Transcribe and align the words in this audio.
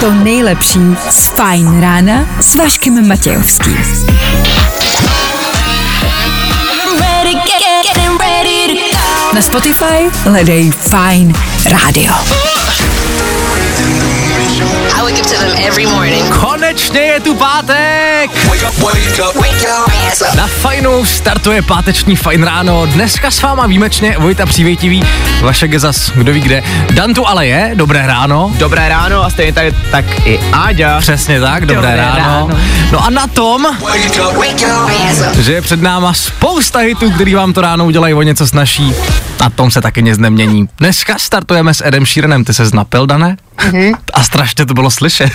to 0.00 0.10
nejlepší 0.10 0.80
z 1.10 1.26
Fajn 1.26 1.80
rána 1.80 2.26
s 2.40 2.54
Vaškem 2.54 3.08
Matějovským. 3.08 3.78
Na 9.34 9.42
Spotify 9.42 10.10
hledej 10.24 10.70
Fajn 10.70 11.32
rádio. 11.64 12.51
Wake 15.12 15.20
up 15.20 15.26
to 15.26 15.34
them 15.34 15.66
every 15.68 15.86
morning. 15.86 16.34
Konečně 16.34 17.00
je 17.00 17.20
tu 17.20 17.34
pátek! 17.34 18.30
Na 20.36 20.46
fajnu 20.46 21.04
startuje 21.04 21.62
páteční 21.62 22.16
fajn 22.16 22.42
ráno. 22.42 22.86
Dneska 22.86 23.30
s 23.30 23.42
váma 23.42 23.66
výjimečně 23.66 24.16
Vojta 24.18 24.46
Přívětivý, 24.46 25.04
vaše 25.40 25.68
gezas, 25.68 26.10
kdo 26.14 26.32
ví 26.32 26.40
kde. 26.40 26.62
Dan 26.90 27.14
tu 27.14 27.28
ale 27.28 27.46
je, 27.46 27.70
dobré 27.74 28.06
ráno. 28.06 28.52
Dobré 28.58 28.88
ráno 28.88 29.24
a 29.24 29.30
stejně 29.30 29.52
tady 29.52 29.74
tak 29.90 30.04
i 30.26 30.40
Áďa. 30.52 31.00
Přesně 31.00 31.40
tak, 31.40 31.66
dobré, 31.66 31.76
Dobré 31.76 31.96
ráno. 31.96 32.18
ráno. 32.18 32.60
No 32.92 33.04
a 33.04 33.10
na 33.10 33.26
tom, 33.26 33.66
že 35.38 35.52
je 35.52 35.62
před 35.62 35.82
náma 35.82 36.14
spousta 36.14 36.78
hitů, 36.78 37.10
který 37.10 37.34
vám 37.34 37.52
to 37.52 37.60
ráno 37.60 37.84
udělají 37.84 38.14
o 38.14 38.22
něco 38.22 38.46
snaží. 38.46 38.94
Na 39.40 39.50
tom 39.50 39.70
se 39.70 39.80
taky 39.80 40.02
nic 40.02 40.18
nemění. 40.18 40.68
Dneska 40.78 41.18
startujeme 41.18 41.74
s 41.74 41.84
Edem 41.86 42.06
Sheeranem, 42.06 42.44
ty 42.44 42.54
se 42.54 42.66
znapil, 42.66 43.06
Dané? 43.06 43.36
Mm-hmm. 43.58 43.96
A 44.14 44.22
strašně 44.22 44.66
to 44.66 44.74
bylo 44.74 44.90
slyšet. 44.90 45.32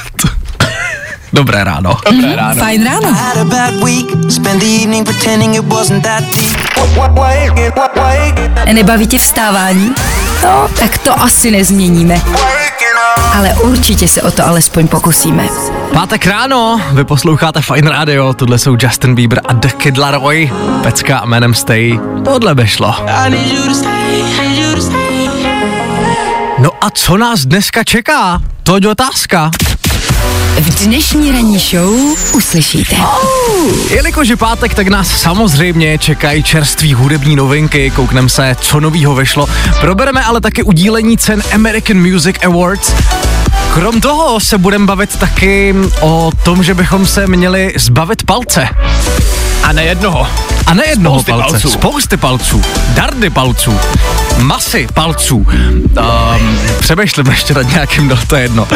Dobré 1.33 1.63
ráno. 1.63 1.97
Dobré 2.11 2.35
ráno. 2.35 2.59
Fajn 2.59 2.85
ráno. 2.85 3.17
Nebaví 8.73 9.07
tě 9.07 9.19
vstávání? 9.19 9.95
No, 10.43 10.67
tak 10.79 10.97
to 10.97 11.21
asi 11.21 11.51
nezměníme. 11.51 12.21
Ale 13.33 13.53
určitě 13.53 14.07
se 14.07 14.21
o 14.21 14.31
to 14.31 14.47
alespoň 14.47 14.87
pokusíme. 14.87 15.47
Pátek 15.93 16.25
ráno, 16.25 16.81
vy 16.91 17.03
posloucháte 17.03 17.61
Fine 17.61 17.91
Radio, 17.91 18.33
tohle 18.33 18.59
jsou 18.59 18.77
Justin 18.81 19.15
Bieber 19.15 19.41
a 19.45 19.53
The 19.53 19.67
Kid 19.67 19.97
Laroi, 19.97 20.51
pecka 20.83 21.21
jménem 21.25 21.53
Stay, 21.53 21.99
tohle 22.25 22.55
by 22.55 22.67
šlo. 22.67 22.95
I 23.07 23.29
need 23.29 23.53
you 23.53 23.63
to 23.63 23.73
stay, 23.73 24.23
need 24.41 24.57
you 24.57 24.75
to 24.75 24.81
stay. 24.81 24.96
No 26.59 26.69
a 26.81 26.89
co 26.89 27.17
nás 27.17 27.45
dneska 27.45 27.83
čeká? 27.83 28.41
To 28.63 28.77
je 28.81 28.89
otázka. 28.89 29.51
V 30.59 30.85
dnešní 30.85 31.31
ranní 31.31 31.59
show 31.59 31.93
uslyšíte. 32.33 32.95
Jelikož 33.89 34.27
je 34.27 34.35
pátek, 34.35 34.73
tak 34.73 34.87
nás 34.87 35.07
samozřejmě 35.07 35.97
čekají 35.97 36.43
čerství 36.43 36.93
hudební 36.93 37.35
novinky, 37.35 37.91
koukneme 37.91 38.29
se, 38.29 38.55
co 38.61 38.79
novýho 38.79 39.15
vyšlo. 39.15 39.47
Probereme 39.81 40.23
ale 40.23 40.41
taky 40.41 40.63
udílení 40.63 41.17
cen 41.17 41.43
American 41.53 42.11
Music 42.11 42.35
Awards. 42.45 42.93
Krom 43.73 44.01
toho 44.01 44.39
se 44.39 44.57
budeme 44.57 44.85
bavit 44.85 45.15
taky 45.15 45.75
o 46.01 46.31
tom, 46.43 46.63
že 46.63 46.73
bychom 46.73 47.05
se 47.05 47.27
měli 47.27 47.73
zbavit 47.77 48.23
palce. 48.23 48.69
A 49.67 49.71
ne 49.73 49.83
jednoho. 49.83 50.27
A 50.67 50.73
ne 50.73 50.83
jednoho 50.87 51.19
Spousty 51.19 51.31
palce, 51.31 51.51
palců. 51.51 51.69
spousty 51.69 52.17
palců, 52.17 52.61
dardy 52.93 53.29
palců, 53.29 53.79
masy 54.37 54.87
palců. 54.93 55.37
Um, 55.37 56.59
přemýšlím 56.79 57.27
ještě 57.27 57.53
nad 57.53 57.61
nějakým, 57.71 58.07
no 58.07 58.17
to 58.27 58.35
je 58.35 58.41
jedno. 58.41 58.67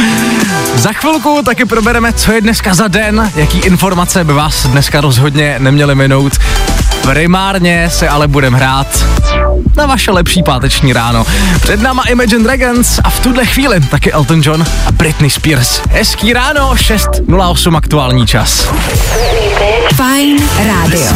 Za 0.75 0.93
chvilku 0.93 1.41
taky 1.45 1.65
probereme, 1.65 2.13
co 2.13 2.31
je 2.31 2.41
dneska 2.41 2.73
za 2.73 2.87
den, 2.87 3.31
jaký 3.35 3.57
informace 3.57 4.23
by 4.23 4.33
vás 4.33 4.65
dneska 4.67 5.01
rozhodně 5.01 5.55
neměly 5.59 5.95
minout. 5.95 6.33
Primárně 7.03 7.89
se 7.89 8.09
ale 8.09 8.27
budeme 8.27 8.57
hrát 8.57 9.05
na 9.77 9.85
vaše 9.85 10.11
lepší 10.11 10.43
páteční 10.43 10.93
ráno. 10.93 11.25
Před 11.61 11.81
náma 11.81 12.03
Imagine 12.03 12.43
Dragons 12.43 12.99
a 13.03 13.09
v 13.09 13.19
tuhle 13.19 13.45
chvíli 13.45 13.79
taky 13.79 14.11
Elton 14.11 14.41
John 14.43 14.65
a 14.87 14.91
Britney 14.91 15.29
Spears. 15.29 15.81
Hezký 15.89 16.33
ráno, 16.33 16.71
6.08 16.73 17.77
aktuální 17.77 18.27
čas. 18.27 18.67
Fajn 19.95 20.37
rádio. 20.67 21.07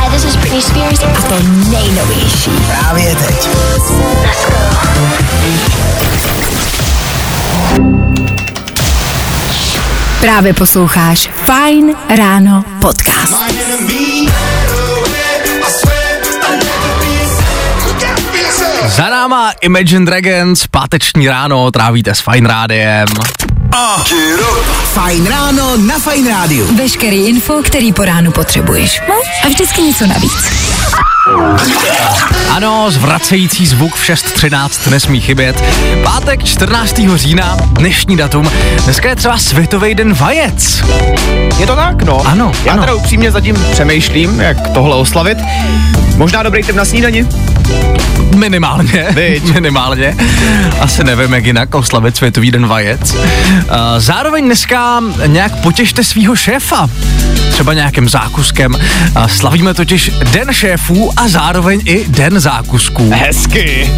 Hi, 0.00 0.10
this 0.10 0.24
is 0.24 0.36
Britney 0.36 0.62
Spears. 0.62 1.00
A 1.02 1.22
to 1.22 1.34
nejnovější. 1.70 2.50
Právě 2.50 3.14
teď. 3.14 3.48
Právě 10.20 10.54
posloucháš 10.54 11.30
Fajn 11.44 11.94
ráno 12.16 12.64
podcast. 12.80 13.34
Za 18.98 19.08
náma 19.08 19.52
Imagine 19.62 20.06
Dragons, 20.06 20.66
páteční 20.66 21.28
ráno, 21.28 21.70
trávíte 21.70 22.14
s 22.14 22.20
Fine 22.20 22.48
Rádiem. 22.48 23.06
Fajn 24.84 25.26
ráno 25.26 25.76
na 25.76 25.98
Fajn 25.98 26.28
rádiu. 26.28 26.76
Veškerý 26.76 27.26
info, 27.26 27.62
který 27.62 27.92
po 27.92 28.04
ránu 28.04 28.32
potřebuješ. 28.32 29.02
No 29.08 29.14
a 29.44 29.48
vždycky 29.48 29.82
něco 29.82 30.06
navíc. 30.06 30.52
Ano, 32.50 32.90
zvracející 32.90 33.66
zvuk 33.66 33.94
v 33.94 34.08
6.13 34.08 34.90
nesmí 34.90 35.20
chybět. 35.20 35.64
Pátek 36.02 36.44
14. 36.44 37.00
října, 37.14 37.56
dnešní 37.66 38.16
datum. 38.16 38.50
Dneska 38.84 39.08
je 39.08 39.16
třeba 39.16 39.38
Světový 39.38 39.94
den 39.94 40.14
vajec. 40.14 40.84
Je 41.58 41.66
to 41.66 41.76
tak, 41.76 42.02
no. 42.02 42.26
Ano, 42.26 42.52
Já 42.64 42.72
ano. 42.72 42.82
teda 42.82 42.94
upřímně 42.94 43.30
zatím 43.30 43.56
přemýšlím, 43.72 44.40
jak 44.40 44.68
tohle 44.68 44.96
oslavit. 44.96 45.38
Možná 46.16 46.42
dobrý 46.42 46.62
tip 46.62 46.76
na 46.76 46.84
snídani. 46.84 47.26
Minimálně. 48.36 49.06
Viď. 49.14 49.44
Minimálně. 49.54 50.16
Asi 50.80 51.04
nevím, 51.04 51.32
jak 51.32 51.46
jinak 51.46 51.74
oslavit 51.74 52.16
Světový 52.16 52.50
den 52.50 52.66
vajec. 52.66 53.16
Zároveň 53.98 54.44
dneska 54.44 55.00
nějak 55.26 55.60
potěšte 55.60 56.04
svého 56.04 56.36
šéfa. 56.36 56.88
Třeba 57.50 57.74
nějakým 57.74 58.08
zákuskem. 58.08 58.78
Slavíme 59.26 59.74
totiž 59.74 60.10
Den 60.32 60.52
šéfů 60.52 61.10
a 61.16 61.28
zároveň 61.28 61.80
i 61.84 62.04
Den 62.08 62.40
zákusků. 62.40 63.10
Hezky. 63.14 63.90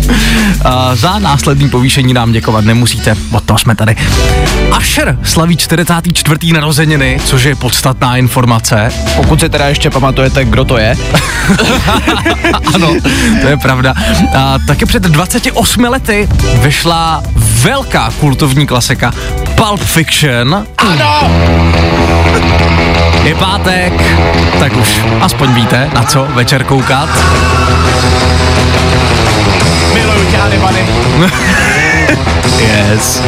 Za 0.94 1.18
následný 1.18 1.68
povýšení 1.68 2.12
nám 2.12 2.32
děkovat 2.32 2.64
nemusíte, 2.64 3.16
od 3.32 3.44
toho 3.44 3.58
jsme 3.58 3.74
tady. 3.74 3.96
Asher 4.72 5.18
slaví 5.22 5.56
44. 5.56 6.52
narozeniny, 6.52 7.20
což 7.24 7.44
je 7.44 7.54
podstatná 7.54 8.16
informace. 8.16 8.92
Pokud 9.16 9.40
si 9.40 9.48
teda 9.48 9.68
ještě 9.68 9.90
pamatujete, 9.90 10.44
kdo 10.44 10.64
to 10.64 10.78
je. 10.78 10.96
Ano, 12.74 12.94
to 13.40 13.48
je 13.48 13.56
pravda. 13.62 13.94
A 14.36 14.58
taky 14.66 14.86
před 14.86 15.02
28 15.02 15.84
lety 15.84 16.28
vyšla 16.52 17.22
velká 17.36 18.12
kultovní 18.20 18.66
klasika 18.66 19.12
Pulp 19.54 19.80
Fiction. 19.80 20.66
Ano! 20.78 21.30
Je 23.24 23.34
pátek, 23.34 23.92
tak 24.58 24.76
už 24.76 25.00
aspoň 25.20 25.54
víte, 25.54 25.90
na 25.94 26.02
co 26.02 26.28
večer 26.34 26.64
koukat. 26.64 27.08
Miluju 29.94 30.30
tě. 30.30 30.40
Yes. 32.58 33.22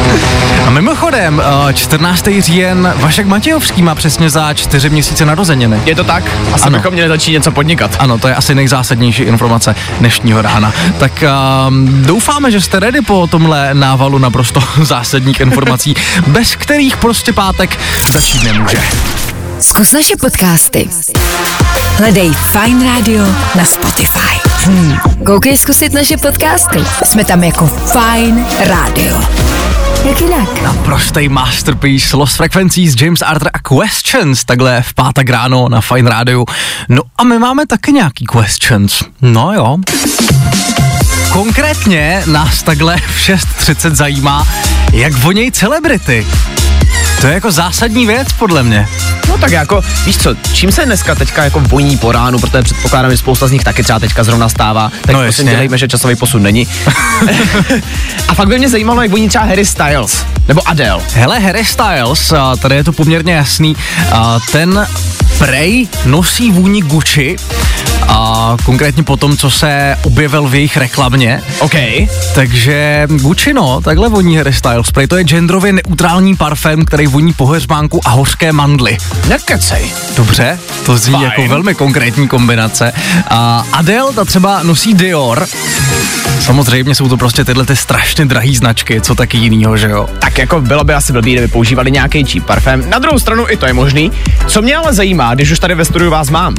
A 0.67 0.69
mimochodem, 0.69 1.41
eh, 1.69 1.73
14. 1.73 2.41
říjen 2.41 2.93
Vašek 2.95 3.25
Matějovský 3.27 3.81
má 3.81 3.95
přesně 3.95 4.29
za 4.29 4.53
čtyři 4.53 4.89
měsíce 4.89 5.25
narozeniny. 5.25 5.81
Je 5.85 5.95
to 5.95 6.03
tak? 6.03 6.23
Asi 6.53 6.63
Ano. 6.65 6.77
bychom 6.77 6.93
měli 6.93 7.09
začít 7.09 7.31
něco 7.31 7.51
podnikat. 7.51 7.95
Ano, 7.99 8.17
to 8.17 8.27
je 8.27 8.35
asi 8.35 8.55
nejzásadnější 8.55 9.23
informace 9.23 9.75
dnešního 9.99 10.41
rána. 10.41 10.73
Tak 10.99 11.23
um, 11.67 12.03
doufáme, 12.03 12.51
že 12.51 12.61
jste 12.61 12.79
ready 12.79 13.01
po 13.01 13.27
tomhle 13.27 13.73
návalu 13.73 14.17
naprosto 14.17 14.63
zásadních 14.81 15.39
informací, 15.39 15.95
bez 16.27 16.55
kterých 16.55 16.97
prostě 16.97 17.33
pátek 17.33 17.79
začít 18.11 18.43
nemůže. 18.43 18.77
Zkus 19.59 19.91
naše 19.91 20.15
podcasty. 20.21 20.89
Hledej 21.97 22.31
Fine 22.33 22.85
Radio 22.95 23.25
na 23.55 23.65
Spotify. 23.65 24.52
Hmm. 24.65 24.97
Koukej 25.25 25.57
zkusit 25.57 25.93
naše 25.93 26.17
podcasty. 26.17 26.83
Jsme 27.05 27.25
tam 27.25 27.43
jako 27.43 27.67
Fine 27.67 28.45
Radio. 28.65 29.21
Jak 30.05 30.21
jinak? 30.21 30.61
Naprostý 30.61 31.29
masterpiece 31.29 32.17
Lost 32.17 32.35
Frequencies, 32.35 33.01
James 33.01 33.21
Arthur 33.21 33.49
a 33.53 33.59
Questions, 33.59 34.45
takhle 34.45 34.81
v 34.81 34.93
pátek 34.93 35.29
ráno 35.29 35.69
na 35.69 35.81
Fine 35.81 36.09
Radio. 36.09 36.45
No 36.89 37.01
a 37.17 37.23
my 37.23 37.39
máme 37.39 37.65
taky 37.65 37.91
nějaký 37.91 38.25
questions. 38.25 39.03
No 39.21 39.53
jo. 39.53 39.77
Konkrétně 41.31 42.23
nás 42.25 42.63
takhle 42.63 42.97
v 42.97 43.29
6.30 43.29 43.95
zajímá, 43.95 44.47
jak 44.93 45.13
vonějí 45.13 45.51
celebrity. 45.51 46.27
To 47.21 47.27
je 47.27 47.33
jako 47.33 47.51
zásadní 47.51 48.05
věc, 48.05 48.27
podle 48.39 48.63
mě. 48.63 48.87
No 49.29 49.37
tak 49.37 49.51
jako, 49.51 49.81
víš 50.05 50.17
co, 50.17 50.35
čím 50.53 50.71
se 50.71 50.85
dneska 50.85 51.15
teďka 51.15 51.43
jako 51.43 51.59
voní 51.59 51.97
po 51.97 52.11
ránu, 52.11 52.39
protože 52.39 52.61
předpokládám, 52.61 53.11
že 53.11 53.17
spousta 53.17 53.47
z 53.47 53.51
nich 53.51 53.63
taky 53.63 53.83
třeba 53.83 53.99
teďka 53.99 54.23
zrovna 54.23 54.49
stává, 54.49 54.91
tak 55.01 55.15
No 55.15 55.21
prosím 55.21 55.47
dělejme, 55.47 55.77
že 55.77 55.87
časový 55.87 56.15
posun 56.15 56.43
není. 56.43 56.67
A 58.27 58.33
fakt 58.33 58.47
by 58.47 58.57
mě 58.57 58.69
zajímalo, 58.69 59.01
jak 59.01 59.11
voní 59.11 59.29
třeba 59.29 59.43
Harry 59.43 59.65
Styles, 59.65 60.25
nebo 60.47 60.67
Adele. 60.67 61.01
Hele, 61.13 61.39
Harry 61.39 61.65
Styles, 61.65 62.33
tady 62.59 62.75
je 62.75 62.83
to 62.83 62.91
poměrně 62.93 63.33
jasný, 63.33 63.75
ten 64.51 64.87
prej 65.45 65.87
nosí 66.05 66.51
vůni 66.51 66.81
Gucci 66.81 67.35
A 68.07 68.57
konkrétně 68.65 69.03
po 69.03 69.17
tom, 69.17 69.37
co 69.37 69.51
se 69.51 69.97
objevil 70.03 70.47
v 70.47 70.55
jejich 70.55 70.77
reklamě. 70.77 71.41
OK. 71.59 71.75
Takže 72.35 73.07
Gucci, 73.09 73.53
no, 73.53 73.81
takhle 73.81 74.09
voní 74.09 74.37
Harry 74.37 74.53
Styles 74.53 74.87
Spray. 74.87 75.07
To 75.07 75.17
je 75.17 75.23
genderově 75.23 75.73
neutrální 75.73 76.35
parfém, 76.35 76.85
který 76.85 77.07
voní 77.07 77.33
po 77.33 77.47
heřmánku 77.47 78.01
a 78.05 78.09
hořké 78.09 78.51
mandly. 78.51 78.97
Nekecej. 79.27 79.91
Dobře, 80.17 80.59
to 80.85 80.97
zní 80.97 81.13
Fajn. 81.13 81.25
jako 81.25 81.47
velmi 81.47 81.75
konkrétní 81.75 82.27
kombinace. 82.27 82.93
A 83.27 83.65
Adele, 83.71 84.13
ta 84.13 84.25
třeba 84.25 84.63
nosí 84.63 84.93
Dior. 84.93 85.47
Samozřejmě 86.39 86.95
jsou 86.95 87.09
to 87.09 87.17
prostě 87.17 87.45
tyhle 87.45 87.65
ty 87.65 87.75
strašně 87.75 88.25
drahé 88.25 88.53
značky, 88.53 89.01
co 89.01 89.15
taky 89.15 89.37
jinýho, 89.37 89.77
že 89.77 89.89
jo? 89.89 90.07
Tak 90.19 90.37
jako 90.37 90.61
bylo 90.61 90.83
by 90.83 90.93
asi 90.93 91.13
blbý, 91.13 91.31
kdyby 91.31 91.47
používali 91.47 91.91
nějaký 91.91 92.25
cheap 92.25 92.45
parfém. 92.45 92.89
Na 92.89 92.99
druhou 92.99 93.19
stranu 93.19 93.45
i 93.49 93.57
to 93.57 93.65
je 93.65 93.73
možný. 93.73 94.11
Co 94.47 94.61
mě 94.61 94.75
ale 94.75 94.93
zajímá, 94.93 95.35
když 95.35 95.51
už 95.51 95.59
tady 95.59 95.75
ve 95.75 95.85
studiu 95.85 96.11
vás 96.11 96.29
mám, 96.29 96.55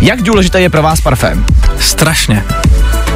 jak 0.00 0.22
důležitý 0.22 0.58
je 0.58 0.70
pro 0.70 0.82
vás 0.82 1.00
parfém? 1.00 1.44
Strašně. 1.80 2.44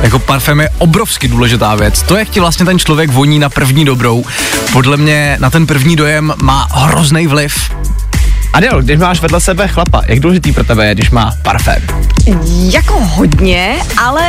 Jako 0.03 0.19
parfém 0.19 0.61
je 0.61 0.71
obrovsky 0.79 1.29
důležitá 1.29 1.75
věc. 1.75 2.03
To, 2.03 2.17
jak 2.17 2.29
ti 2.29 2.41
vlastně 2.41 2.67
ten 2.67 2.79
člověk 2.79 3.11
voní 3.11 3.39
na 3.39 3.49
první 3.49 3.85
dobrou, 3.85 4.25
podle 4.73 4.97
mě 4.97 5.37
na 5.41 5.51
ten 5.51 5.67
první 5.67 5.97
dojem 5.97 6.35
má 6.43 6.69
hrozný 6.73 7.27
vliv. 7.27 7.71
Adel, 8.59 8.83
když 8.83 8.99
máš 8.99 9.21
vedle 9.21 9.41
sebe 9.41 9.69
chlapa, 9.69 10.03
jak 10.07 10.21
důležitý 10.21 10.53
pro 10.53 10.65
tebe 10.65 10.87
je, 10.87 10.95
když 10.95 11.11
má 11.11 11.33
parfém? 11.43 11.83
Jako 12.71 13.01
hodně, 13.01 13.77
ale 14.05 14.23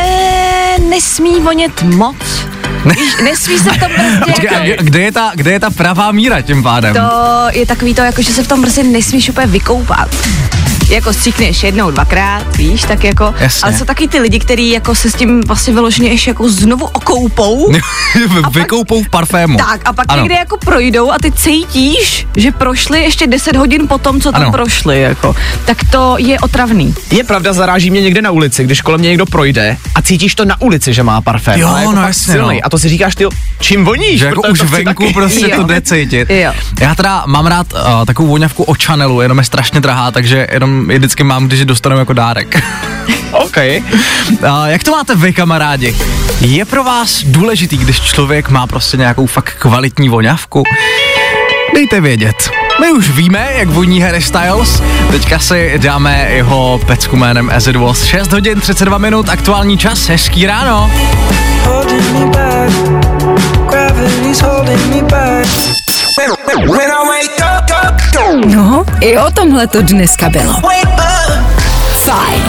nesmí 0.89 1.41
vonět 1.41 1.83
moc. 1.83 2.15
Víš, 2.85 3.15
nesmí 3.23 3.57
se 3.59 3.69
v 3.71 3.79
tom 3.79 3.91
prostě 4.25 4.47
jako, 4.51 4.63
kde- 4.63 4.77
kde 4.79 4.99
je, 5.01 5.11
ta, 5.11 5.31
kde 5.35 5.51
je 5.51 5.59
ta 5.59 5.69
pravá 5.69 6.11
míra 6.11 6.41
tím 6.41 6.63
pádem? 6.63 6.93
to 6.95 7.47
je 7.51 7.65
takový 7.65 7.93
to, 7.93 8.01
jako 8.01 8.21
že 8.21 8.33
se 8.33 8.43
v 8.43 8.47
tom 8.47 8.61
prostě 8.61 8.83
nesmíš 8.83 9.29
úplně 9.29 9.47
vykoupat. 9.47 10.15
Jako 10.89 11.13
stříkneš 11.13 11.63
jednou, 11.63 11.91
dvakrát, 11.91 12.55
víš, 12.57 12.81
tak 12.81 13.03
jako, 13.03 13.33
Jasně. 13.39 13.61
ale 13.63 13.73
jsou 13.77 13.85
taky 13.85 14.07
ty 14.07 14.19
lidi, 14.19 14.39
kteří 14.39 14.69
jako 14.69 14.95
se 14.95 15.09
s 15.11 15.13
tím 15.15 15.41
vlastně 15.41 15.73
vyloženě 15.73 16.09
ještě 16.09 16.29
jako 16.29 16.49
znovu 16.49 16.85
okoupou. 16.85 17.71
pak- 18.41 18.53
Vykoupou 18.53 19.03
v 19.03 19.09
parfému. 19.09 19.57
Tak 19.57 19.81
a 19.85 19.93
pak 19.93 20.05
ano. 20.09 20.21
někde 20.23 20.35
jako 20.35 20.57
projdou 20.57 21.11
a 21.11 21.15
ty 21.21 21.31
cítíš, 21.31 22.27
že 22.37 22.51
prošli 22.51 23.01
ještě 23.01 23.27
10 23.27 23.55
hodin 23.55 23.87
po 23.87 23.97
tom, 23.97 24.21
co 24.21 24.31
tam 24.31 24.41
Ano. 24.41 24.51
prošli, 24.51 25.01
jako. 25.01 25.35
Tak 25.65 25.77
to 25.91 26.15
je 26.19 26.39
otravný. 26.39 26.93
Je 27.11 27.23
pravda, 27.23 27.53
zaráží 27.53 27.91
mě 27.91 28.01
někde 28.01 28.21
na 28.21 28.31
ulici, 28.31 28.63
když 28.63 28.81
kolem 28.81 28.99
mě 28.99 29.09
někdo 29.09 29.25
projde 29.25 29.77
a 29.95 30.01
cítíš 30.01 30.35
to 30.35 30.45
na 30.45 30.61
ulici, 30.61 30.93
že 30.93 31.03
má 31.03 31.21
parfém. 31.21 31.59
Jo, 31.59 31.75
jako 31.79 31.91
no 31.91 32.01
jasně, 32.07 32.33
silnej. 32.33 32.57
no. 32.57 32.61
A 32.65 32.69
to 32.69 32.79
si 32.79 32.89
říkáš, 32.89 33.15
ty, 33.15 33.25
čím 33.59 33.85
voníš? 33.85 34.19
Že 34.19 34.25
jako 34.25 34.41
Protože 34.41 34.63
už 34.63 34.69
venku 34.71 35.03
taky. 35.03 35.13
prostě 35.13 35.49
Jo. 35.49 35.55
to 35.55 35.63
jde 35.63 35.81
cítit. 35.81 36.29
Jo. 36.29 36.51
Já 36.79 36.95
teda 36.95 37.23
mám 37.25 37.45
rád 37.45 37.67
uh, 37.73 38.05
takovou 38.05 38.29
voňavku 38.29 38.63
od 38.63 38.83
Chanelu, 38.83 39.21
jenom 39.21 39.37
je 39.37 39.43
strašně 39.43 39.79
drahá, 39.81 40.11
takže 40.11 40.47
jenom 40.51 40.78
je 40.89 40.97
vždycky 40.97 41.23
mám, 41.23 41.47
když 41.47 41.59
ji 41.59 41.65
dostanu 41.65 41.99
jako 41.99 42.13
dárek. 42.13 42.63
OK. 43.31 43.57
uh, 43.57 44.65
jak 44.65 44.83
to 44.83 44.91
máte 44.91 45.15
vy, 45.15 45.33
kamarádi? 45.33 45.95
Je 46.41 46.65
pro 46.65 46.83
vás 46.83 47.23
důležitý, 47.23 47.77
když 47.77 48.01
člověk 48.01 48.49
má 48.49 48.67
prostě 48.67 48.97
nějakou 48.97 49.25
fakt 49.25 49.53
kvalitní 49.59 50.09
voňavku? 50.09 50.63
Dejte 51.73 52.01
vědět. 52.01 52.49
My 52.81 52.91
už 52.91 53.09
víme, 53.09 53.49
jak 53.55 53.69
voní 53.69 54.01
Harry 54.01 54.21
Styles. 54.21 54.83
Teďka 55.11 55.39
si 55.39 55.73
dáme 55.77 56.27
jeho 56.31 56.79
pecku 56.87 57.15
jménem 57.15 57.51
As 57.55 57.67
It 57.67 57.75
Was. 57.75 58.05
6 58.05 58.31
hodin 58.31 58.61
32 58.61 58.97
minut, 58.97 59.29
aktuální 59.29 59.77
čas, 59.77 60.07
hezký 60.07 60.45
ráno. 60.45 60.91
When, 66.47 66.69
when 66.69 66.91
I 66.91 67.05
wake 67.07 67.39
up, 67.39 67.48
No, 68.35 68.85
i 69.01 69.17
o 69.17 69.31
tomhle 69.31 69.67
to 69.67 69.81
dneska 69.81 70.29
bylo. 70.29 70.53
Fajn. 71.93 72.43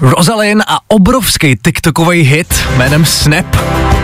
Rosalind 0.00 0.62
a 0.66 0.78
obrovský 0.88 1.56
TikTokový 1.56 2.22
hit 2.22 2.54
jménem 2.76 3.04
Snap. 3.04 3.56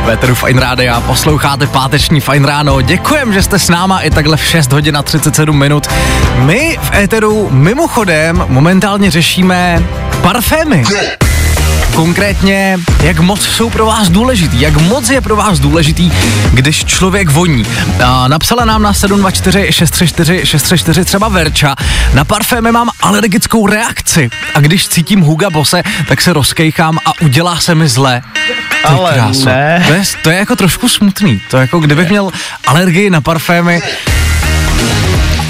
Véteru 0.05 0.35
Fine 0.35 0.61
Rádia, 0.61 1.01
posloucháte 1.01 1.67
páteční 1.67 2.21
Fine 2.21 2.49
Ráno. 2.49 2.81
Děkujem, 2.81 3.33
že 3.33 3.43
jste 3.43 3.59
s 3.59 3.69
náma 3.69 4.01
i 4.01 4.11
takhle 4.11 4.37
v 4.37 4.45
6 4.45 4.73
hodin 4.73 4.97
a 4.97 5.03
37 5.03 5.59
minut. 5.59 5.87
My 6.37 6.79
v 6.83 6.95
Éteru 6.95 7.49
mimochodem 7.51 8.45
momentálně 8.49 9.11
řešíme 9.11 9.83
parfémy. 10.23 10.85
Konkrétně, 11.97 12.79
jak 13.03 13.21
moc 13.21 13.47
jsou 13.47 13.71
pro 13.71 13.87
vás 13.87 14.09
důležitý, 14.09 14.61
jak 14.61 14.77
moc 14.77 15.11
je 15.11 15.21
pro 15.21 15.37
vás 15.37 15.59
důležitý, 15.59 16.13
když 16.53 16.85
člověk 16.85 17.31
voní. 17.31 17.67
A 18.05 18.29
napsala 18.29 18.65
nám 18.65 18.83
na 18.83 18.93
724 18.93 19.73
634 19.73 20.47
634 20.47 21.05
třeba 21.05 21.29
Verča, 21.29 21.75
na 22.15 22.25
parfémy 22.25 22.73
mám 22.73 22.91
alergickou 23.01 23.67
reakci 23.67 24.31
a 24.55 24.61
když 24.61 24.89
cítím 24.89 25.21
Huga 25.21 25.51
Bose, 25.51 25.83
tak 26.09 26.21
se 26.21 26.33
rozkejchám 26.33 26.99
a 27.07 27.13
udělá 27.21 27.61
se 27.61 27.75
mi 27.75 27.89
zle. 27.89 28.23
Ale 28.85 29.15
kráso. 29.15 29.45
ne. 29.45 29.85
To 29.87 29.93
je, 29.93 30.03
to 30.23 30.31
je 30.31 30.37
jako 30.37 30.57
trošku 30.57 30.89
smutný, 30.89 31.41
to 31.51 31.57
je 31.57 31.61
jako 31.61 31.79
kdybych 31.79 32.09
měl 32.11 32.31
alergii 32.67 33.11
na 33.11 33.21
parfémy, 33.21 33.83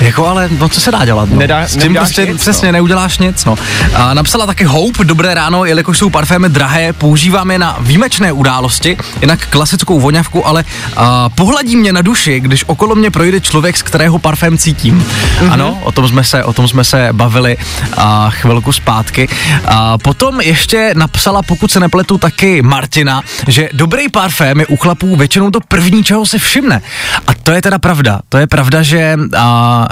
jako 0.00 0.26
ale, 0.26 0.48
no 0.58 0.68
co 0.68 0.80
se 0.80 0.90
dá 0.90 1.04
dělat, 1.04 1.28
no. 1.30 1.36
Nedá- 1.36 1.62
S 1.62 1.76
tím 1.76 1.94
prostě 1.94 2.26
nic, 2.26 2.40
přesně 2.40 2.68
no. 2.68 2.72
neuděláš 2.72 3.18
nic, 3.18 3.44
no. 3.44 3.54
A 3.94 4.14
napsala 4.14 4.46
taky 4.46 4.64
Hope, 4.64 5.04
dobré 5.04 5.34
ráno, 5.34 5.64
jelikož 5.64 5.98
jsou 5.98 6.10
parfémy 6.10 6.48
drahé, 6.48 6.92
používám 6.92 7.50
je 7.50 7.58
na 7.58 7.76
výjimečné 7.80 8.32
události, 8.32 8.96
jinak 9.20 9.46
klasickou 9.46 10.00
voňavku, 10.00 10.46
ale 10.46 10.64
a, 10.96 11.28
pohladí 11.28 11.76
mě 11.76 11.92
na 11.92 12.02
duši, 12.02 12.40
když 12.40 12.64
okolo 12.66 12.94
mě 12.94 13.10
projde 13.10 13.40
člověk, 13.40 13.76
z 13.76 13.82
kterého 13.82 14.18
parfém 14.18 14.58
cítím. 14.58 14.98
Mm-hmm. 15.00 15.52
Ano, 15.52 15.78
o 15.82 15.92
tom 15.92 16.08
jsme 16.08 16.24
se, 16.24 16.44
o 16.44 16.52
tom 16.52 16.68
jsme 16.68 16.84
se 16.84 17.08
bavili 17.12 17.56
a, 17.96 18.30
chvilku 18.30 18.72
zpátky. 18.72 19.28
A 19.66 19.98
potom 19.98 20.40
ještě 20.40 20.90
napsala, 20.96 21.42
pokud 21.42 21.70
se 21.70 21.80
nepletu, 21.80 22.18
taky 22.18 22.62
Martina, 22.62 23.22
že 23.48 23.68
dobrý 23.72 24.08
parfém 24.08 24.60
je 24.60 24.66
u 24.66 24.76
chlapů 24.76 25.16
většinou 25.16 25.50
to 25.50 25.58
první, 25.68 26.04
čeho 26.04 26.26
si 26.26 26.38
všimne. 26.38 26.82
A 27.26 27.34
to 27.42 27.52
je 27.52 27.62
teda 27.62 27.78
pravda. 27.78 28.20
To 28.28 28.38
je 28.38 28.46
pravda, 28.46 28.82
že 28.82 29.16
a, 29.38 29.85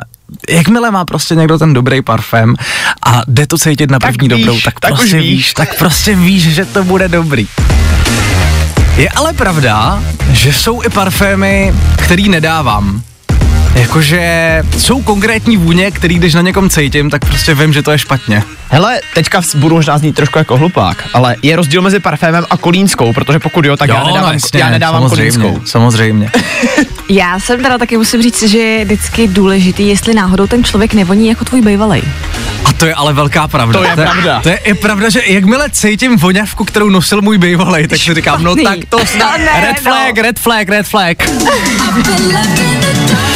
jakmile 0.48 0.90
má 0.90 1.04
prostě 1.04 1.34
někdo 1.34 1.58
ten 1.58 1.74
dobrý 1.74 2.02
parfém 2.02 2.54
a 3.06 3.22
jde 3.28 3.46
to 3.46 3.58
cítit 3.58 3.90
na 3.90 3.98
Tak 3.98 4.12
první 4.12 4.28
víš, 4.28 4.44
dobrou, 4.46 4.60
tak, 4.60 4.80
tak 4.80 4.94
prostě 4.94 5.16
víš. 5.18 5.30
víš, 5.36 5.54
tak 5.54 5.78
prostě 5.78 6.14
víš, 6.14 6.42
že 6.42 6.64
to 6.64 6.84
bude 6.84 7.08
dobrý. 7.08 7.48
Je 8.96 9.08
ale 9.08 9.32
pravda, 9.32 10.02
že 10.32 10.52
jsou 10.52 10.82
i 10.82 10.88
parfémy, 10.88 11.74
který 12.04 12.28
nedávám. 12.28 13.02
Jakože 13.74 14.62
jsou 14.78 15.02
konkrétní 15.02 15.56
vůně, 15.56 15.90
který 15.90 16.14
když 16.14 16.34
na 16.34 16.40
někom 16.40 16.70
cítím, 16.70 17.10
tak 17.10 17.24
prostě 17.24 17.54
vím, 17.54 17.72
že 17.72 17.82
to 17.82 17.90
je 17.90 17.98
špatně. 17.98 18.42
Hele, 18.68 19.00
teďka 19.14 19.40
budu 19.54 19.74
možná 19.74 19.98
znít 19.98 20.16
trošku 20.16 20.38
jako 20.38 20.56
hlupák, 20.56 21.08
ale 21.12 21.36
je 21.42 21.56
rozdíl 21.56 21.82
mezi 21.82 22.00
parfémem 22.00 22.44
a 22.50 22.56
kolínskou, 22.56 23.12
protože 23.12 23.38
pokud 23.38 23.64
jo, 23.64 23.76
tak 23.76 23.88
já 23.88 24.04
nedávám, 24.04 24.34
jasně, 24.34 24.60
já 24.60 24.70
nedávám 24.70 25.02
no, 25.02 25.08
samozřejmě, 25.08 25.38
kolínskou. 25.38 25.66
samozřejmě. 25.66 26.30
Já 27.08 27.40
jsem 27.40 27.62
teda 27.62 27.78
taky 27.78 27.96
musím 27.96 28.22
říct, 28.22 28.42
že 28.42 28.58
je 28.58 28.84
vždycky 28.84 29.28
důležitý, 29.28 29.88
jestli 29.88 30.14
náhodou 30.14 30.46
ten 30.46 30.64
člověk 30.64 30.94
nevoní 30.94 31.28
jako 31.28 31.44
tvůj 31.44 31.60
bejvalej. 31.60 32.02
A 32.64 32.72
to 32.72 32.86
je 32.86 32.94
ale 32.94 33.12
velká 33.12 33.48
pravda. 33.48 33.78
To 33.78 33.84
je 33.84 33.96
pravda. 33.96 34.40
To 34.42 34.48
je 34.48 34.56
i 34.56 34.74
pravda, 34.74 35.08
že 35.10 35.22
jakmile 35.26 35.70
cítím 35.70 36.16
voňavku, 36.16 36.64
kterou 36.64 36.88
nosil 36.88 37.22
můj 37.22 37.38
bývalej, 37.38 37.88
tak 37.88 37.98
si 37.98 38.14
říkám, 38.14 38.42
no 38.42 38.56
tak 38.56 38.78
to 38.88 39.06
snad, 39.06 39.32
To 39.32 39.38
ne, 39.38 39.60
red 39.60 39.80
flag, 39.80 40.16
no. 40.16 40.22
red 40.22 40.38
flag, 40.38 40.68
red 40.68 40.86
flag. 40.86 41.16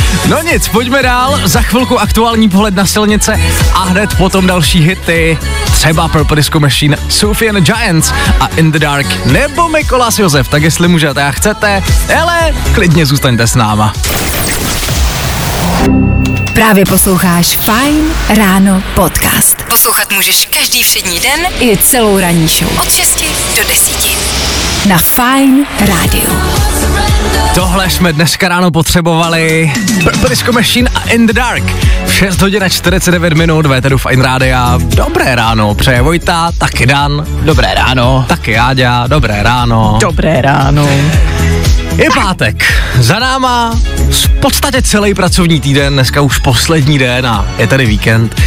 No 0.29 0.43
nic, 0.43 0.69
pojďme 0.69 1.03
dál, 1.03 1.41
za 1.45 1.63
chvilku 1.63 2.01
aktuální 2.01 2.49
pohled 2.49 2.75
na 2.75 2.87
silnice 2.87 3.41
a 3.73 3.85
hned 3.85 4.15
potom 4.15 4.47
další 4.47 4.81
hity, 4.81 5.39
třeba 5.73 6.09
Purple 6.09 6.37
Disco 6.37 6.61
Machine, 6.61 6.97
Sophie 7.09 7.51
and 7.51 7.57
the 7.57 7.73
Giants 7.73 8.13
a 8.41 8.47
In 8.47 8.73
the 8.73 8.79
Dark, 8.79 9.27
nebo 9.27 9.69
Mikolas 9.69 10.19
Josef, 10.19 10.49
tak 10.49 10.63
jestli 10.63 10.89
můžete 10.89 11.23
a 11.23 11.31
chcete, 11.31 11.83
hele, 12.07 12.55
klidně 12.75 13.07
zůstaňte 13.07 13.47
s 13.47 13.55
náma. 13.55 13.93
Právě 16.55 16.85
posloucháš 16.85 17.47
Fine 17.47 18.15
Ráno 18.37 18.83
podcast. 18.95 19.63
Poslouchat 19.69 20.13
můžeš 20.13 20.47
každý 20.47 20.83
všední 20.83 21.21
den 21.21 21.41
i 21.61 21.77
celou 21.77 22.19
ranní 22.19 22.49
show. 22.49 22.79
Od 22.83 22.93
6 22.93 23.25
do 23.57 23.69
10. 23.69 23.97
Na 24.89 24.99
Fine 24.99 25.67
Rádiu. 25.81 26.31
Tohle 27.59 27.91
jsme 27.91 28.13
dneska 28.13 28.49
ráno 28.49 28.71
potřebovali. 28.71 29.73
Purple 30.05 30.53
Machine 30.53 30.91
a 30.95 31.11
In 31.11 31.27
the 31.27 31.33
Dark. 31.33 31.63
V 32.07 32.13
6 32.13 32.41
hodin 32.41 32.65
a 32.65 32.69
49 32.69 33.33
minut 33.33 33.67
Véteru 33.67 33.99
Fine 33.99 34.23
Rádia. 34.23 34.79
Dobré 34.85 35.35
ráno, 35.35 35.75
přeje 35.75 36.03
Vojta, 36.03 36.53
taky 36.59 36.87
Dan. 36.87 37.27
Dobré 37.43 37.75
ráno. 37.75 38.25
Taky 38.29 38.51
Jáďa, 38.53 39.07
dobré 39.07 39.43
ráno. 39.43 39.99
Dobré 40.01 40.43
ráno. 40.43 40.89
Je 41.97 42.09
pátek. 42.15 42.65
Za 42.99 43.19
náma 43.19 43.81
v 44.11 44.29
podstatě 44.41 44.83
celý 44.83 45.15
pracovní 45.15 45.61
týden, 45.61 45.93
dneska 45.93 46.21
už 46.21 46.39
poslední 46.39 46.99
den 46.99 47.27
a 47.27 47.47
je 47.59 47.67
tady 47.67 47.87
víkend. 47.87 48.41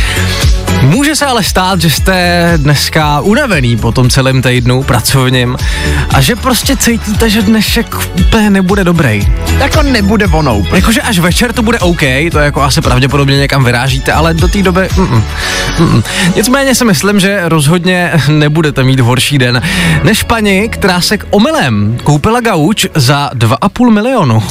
Může 0.81 1.15
se 1.15 1.25
ale 1.25 1.43
stát, 1.43 1.81
že 1.81 1.89
jste 1.89 2.53
dneska 2.57 3.19
unavený 3.19 3.77
po 3.77 3.91
tom 3.91 4.09
celém 4.09 4.41
týdnu 4.41 4.83
pracovním 4.83 5.57
a 6.13 6.21
že 6.21 6.35
prostě 6.35 6.77
cítíte, 6.77 7.29
že 7.29 7.41
dnešek 7.41 7.95
úplně 8.19 8.49
nebude 8.49 8.83
dobrý. 8.83 9.27
Jako 9.57 9.81
nebude 9.81 10.27
ono 10.27 10.57
úplně. 10.57 10.75
Jakože 10.75 11.01
až 11.01 11.19
večer 11.19 11.53
to 11.53 11.61
bude 11.61 11.79
OK, 11.79 11.99
to 12.31 12.39
je 12.39 12.45
jako 12.45 12.61
asi 12.61 12.81
pravděpodobně 12.81 13.37
někam 13.37 13.63
vyrážíte, 13.63 14.13
ale 14.13 14.33
do 14.33 14.47
té 14.47 14.63
doby 14.63 14.89
mm, 14.97 15.23
mm. 15.79 16.03
Nicméně 16.35 16.75
si 16.75 16.85
myslím, 16.85 17.19
že 17.19 17.41
rozhodně 17.43 18.11
nebudete 18.27 18.83
mít 18.83 18.99
horší 18.99 19.37
den 19.37 19.61
než 20.03 20.23
paní, 20.23 20.69
která 20.69 21.01
se 21.01 21.17
k 21.17 21.25
omylem 21.29 21.97
koupila 22.03 22.39
gauč 22.39 22.85
za 22.95 23.29
2,5 23.35 23.89
milionu. 23.89 24.43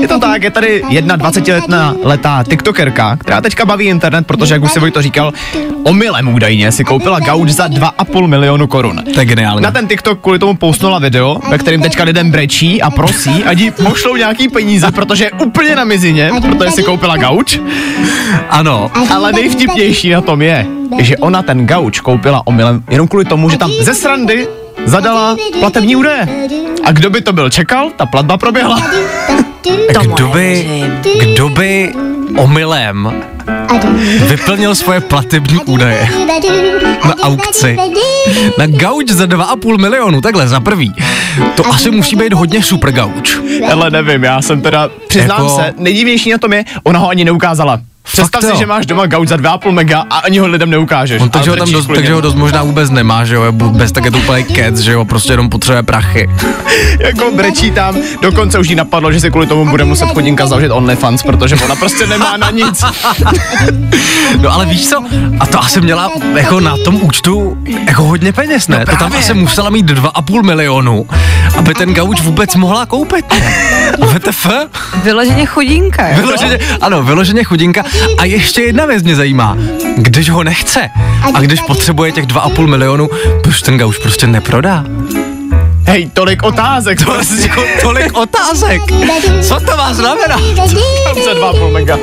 Je 0.00 0.08
to 0.08 0.18
tak, 0.18 0.42
je 0.42 0.50
tady 0.50 0.82
jedna 0.88 1.16
20-letná 1.16 1.94
letá 2.02 2.44
tiktokerka, 2.48 3.16
která 3.16 3.40
teďka 3.40 3.64
baví 3.64 3.86
internet, 3.86 4.26
protože, 4.26 4.54
jak 4.54 4.62
už 4.62 4.72
si 4.72 4.80
Vojto 4.80 5.02
říkal, 5.02 5.32
omylem 5.82 6.34
údajně 6.34 6.72
si 6.72 6.84
koupila 6.84 7.20
gauč 7.20 7.48
za 7.48 7.68
2,5 7.68 8.26
milionu 8.26 8.66
korun. 8.66 9.02
To 9.14 9.20
je 9.20 9.26
geniální. 9.26 9.62
Na 9.62 9.70
ten 9.70 9.88
TikTok 9.88 10.20
kvůli 10.20 10.38
tomu 10.38 10.56
postnula 10.56 10.98
video, 10.98 11.40
ve 11.50 11.58
kterém 11.58 11.82
teďka 11.82 12.04
lidem 12.04 12.30
brečí 12.30 12.82
a 12.82 12.90
prosí, 12.90 13.44
ať 13.44 13.58
jí 13.58 13.70
pošlou 13.70 14.16
nějaký 14.16 14.48
peníze, 14.48 14.90
protože 14.90 15.24
je 15.24 15.30
úplně 15.30 15.76
na 15.76 15.84
mizině, 15.84 16.30
protože 16.42 16.70
si 16.70 16.82
koupila 16.82 17.16
gauč. 17.16 17.58
Ano. 18.50 18.90
Ale 19.10 19.32
nejvtipnější 19.32 20.10
na 20.10 20.20
tom 20.20 20.42
je, 20.42 20.66
že 20.98 21.16
ona 21.16 21.42
ten 21.42 21.66
gauč 21.66 22.00
koupila 22.00 22.46
omylem 22.46 22.82
jenom 22.90 23.08
kvůli 23.08 23.24
tomu, 23.24 23.50
že 23.50 23.58
tam 23.58 23.70
ze 23.80 23.94
srandy 23.94 24.48
zadala 24.84 25.36
platební 25.60 25.96
údaje. 25.96 26.28
A 26.86 26.92
kdo 26.92 27.10
by 27.10 27.20
to 27.20 27.32
byl 27.32 27.50
čekal, 27.50 27.90
ta 27.96 28.06
platba 28.06 28.36
proběhla. 28.38 28.82
Kdo 30.02 30.28
by, 30.28 30.66
kdo 31.20 31.48
by 31.48 31.92
omylem 32.36 33.12
vyplnil 34.28 34.74
svoje 34.74 35.00
platební 35.00 35.58
údaje 35.64 36.08
na 37.04 37.14
aukci 37.22 37.76
na 38.58 38.66
gauč 38.66 39.08
za 39.10 39.24
2,5 39.26 39.78
milionu, 39.80 40.20
takhle 40.20 40.48
za 40.48 40.60
prvý. 40.60 40.94
To 41.56 41.66
asi 41.66 41.90
musí 41.90 42.16
být 42.16 42.32
hodně 42.32 42.62
super 42.62 42.92
gauč. 42.92 43.38
Ale 43.72 43.90
nevím, 43.90 44.24
já 44.24 44.42
jsem 44.42 44.60
teda, 44.60 44.88
přiznám 45.08 45.42
Jako- 45.42 45.56
se, 45.56 45.74
nejdivnější 45.78 46.30
na 46.30 46.38
tom 46.38 46.52
je, 46.52 46.64
ona 46.82 46.98
ho 46.98 47.08
ani 47.08 47.24
neukázala. 47.24 47.80
Představ 48.12 48.42
Fakt 48.42 48.50
si, 48.50 48.54
jo. 48.54 48.58
že 48.58 48.66
máš 48.66 48.86
doma 48.86 49.06
gauč 49.06 49.28
za 49.28 49.36
2,5 49.36 49.70
mega 49.70 50.04
a 50.10 50.18
ani 50.18 50.38
ho 50.38 50.46
lidem 50.46 50.70
neukážeš. 50.70 51.22
On 51.22 51.30
takže 51.30 51.50
ho 51.50 51.56
tam 51.56 51.72
dost, 51.72 51.90
takže 51.94 52.12
ho 52.14 52.20
dost 52.20 52.34
možná 52.34 52.62
vůbec 52.62 52.90
nemá, 52.90 53.24
že 53.24 53.34
jo, 53.34 53.52
bez 53.52 53.92
tak 53.92 54.04
je 54.04 54.10
to 54.10 54.18
úplně 54.18 54.42
kec, 54.42 54.78
že 54.78 54.92
jo, 54.92 55.04
prostě 55.04 55.32
jenom 55.32 55.48
potřebuje 55.48 55.82
prachy. 55.82 56.30
jako 57.00 57.30
brečí 57.30 57.70
tam, 57.70 57.96
dokonce 58.22 58.58
už 58.58 58.68
jí 58.68 58.74
napadlo, 58.74 59.12
že 59.12 59.20
si 59.20 59.30
kvůli 59.30 59.46
tomu 59.46 59.70
bude 59.70 59.84
muset 59.84 60.06
chodinka 60.06 60.46
založit 60.46 60.70
OnlyFans, 60.70 61.22
protože 61.22 61.56
ona 61.64 61.76
prostě 61.76 62.06
nemá 62.06 62.36
na 62.36 62.50
nic. 62.50 62.84
No 64.40 64.52
ale 64.52 64.66
víš 64.66 64.88
co, 64.88 65.04
a 65.40 65.46
to 65.46 65.60
asi 65.60 65.80
měla 65.80 66.12
jako 66.36 66.60
na 66.60 66.76
tom 66.84 67.02
účtu 67.02 67.58
jako 67.88 68.02
hodně 68.02 68.32
peněz, 68.32 68.68
ne? 68.68 68.86
to 68.86 68.96
tam 68.96 69.12
asi 69.12 69.34
musela 69.34 69.70
mít 69.70 69.86
2,5 69.86 70.42
milionu, 70.42 71.06
aby 71.58 71.74
ten 71.74 71.94
gauč 71.94 72.20
vůbec 72.20 72.54
mohla 72.54 72.86
koupit. 72.86 73.24
VTF? 74.06 74.46
Vyloženě 75.02 75.46
chodínka, 75.46 76.08
jo. 76.08 76.16
Vyloženě, 76.16 76.58
ano, 76.80 77.02
vyloženě 77.02 77.44
chudinka. 77.44 77.84
A 78.18 78.24
ještě 78.24 78.62
jedna 78.62 78.86
věc 78.86 79.02
mě 79.02 79.16
zajímá. 79.16 79.56
Když 79.96 80.30
ho 80.30 80.44
nechce 80.44 80.90
a 81.34 81.40
když 81.40 81.60
potřebuje 81.60 82.12
těch 82.12 82.26
2,5 82.26 82.66
milionu, 82.66 83.08
proč 83.42 83.62
ten 83.62 83.78
gauč 83.78 83.98
prostě 83.98 84.26
neprodá? 84.26 84.84
Hej, 85.86 86.10
tolik 86.12 86.42
otázek. 86.42 87.04
To 87.04 87.14
je 87.14 87.42
jako 87.42 87.64
tolik 87.82 88.16
otázek. 88.16 88.82
Co 89.42 89.60
to 89.60 89.76
má 89.76 89.94
znamenat? 89.94 90.40
Tam 90.56 90.68
za 91.24 91.32
2,5 91.32 91.72
mega. 91.72 91.98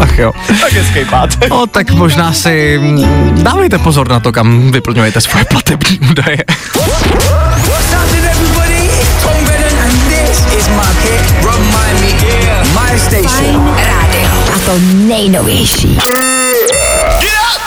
Ach 0.00 0.18
jo. 0.18 0.32
Tak 0.60 0.72
hezký 0.72 1.04
pátek. 1.04 1.50
No 1.50 1.66
tak 1.66 1.90
možná 1.90 2.32
si 2.32 2.78
mm, 2.78 3.42
dávejte 3.42 3.78
pozor 3.78 4.08
na 4.08 4.20
to, 4.20 4.32
kam 4.32 4.72
vyplňujete 4.72 5.20
svoje 5.20 5.44
platební 5.44 5.98
údaje. 6.10 6.44
Happening, 13.44 14.03
A 14.54 14.58
to 14.58 14.78
nejnovější. 14.94 15.98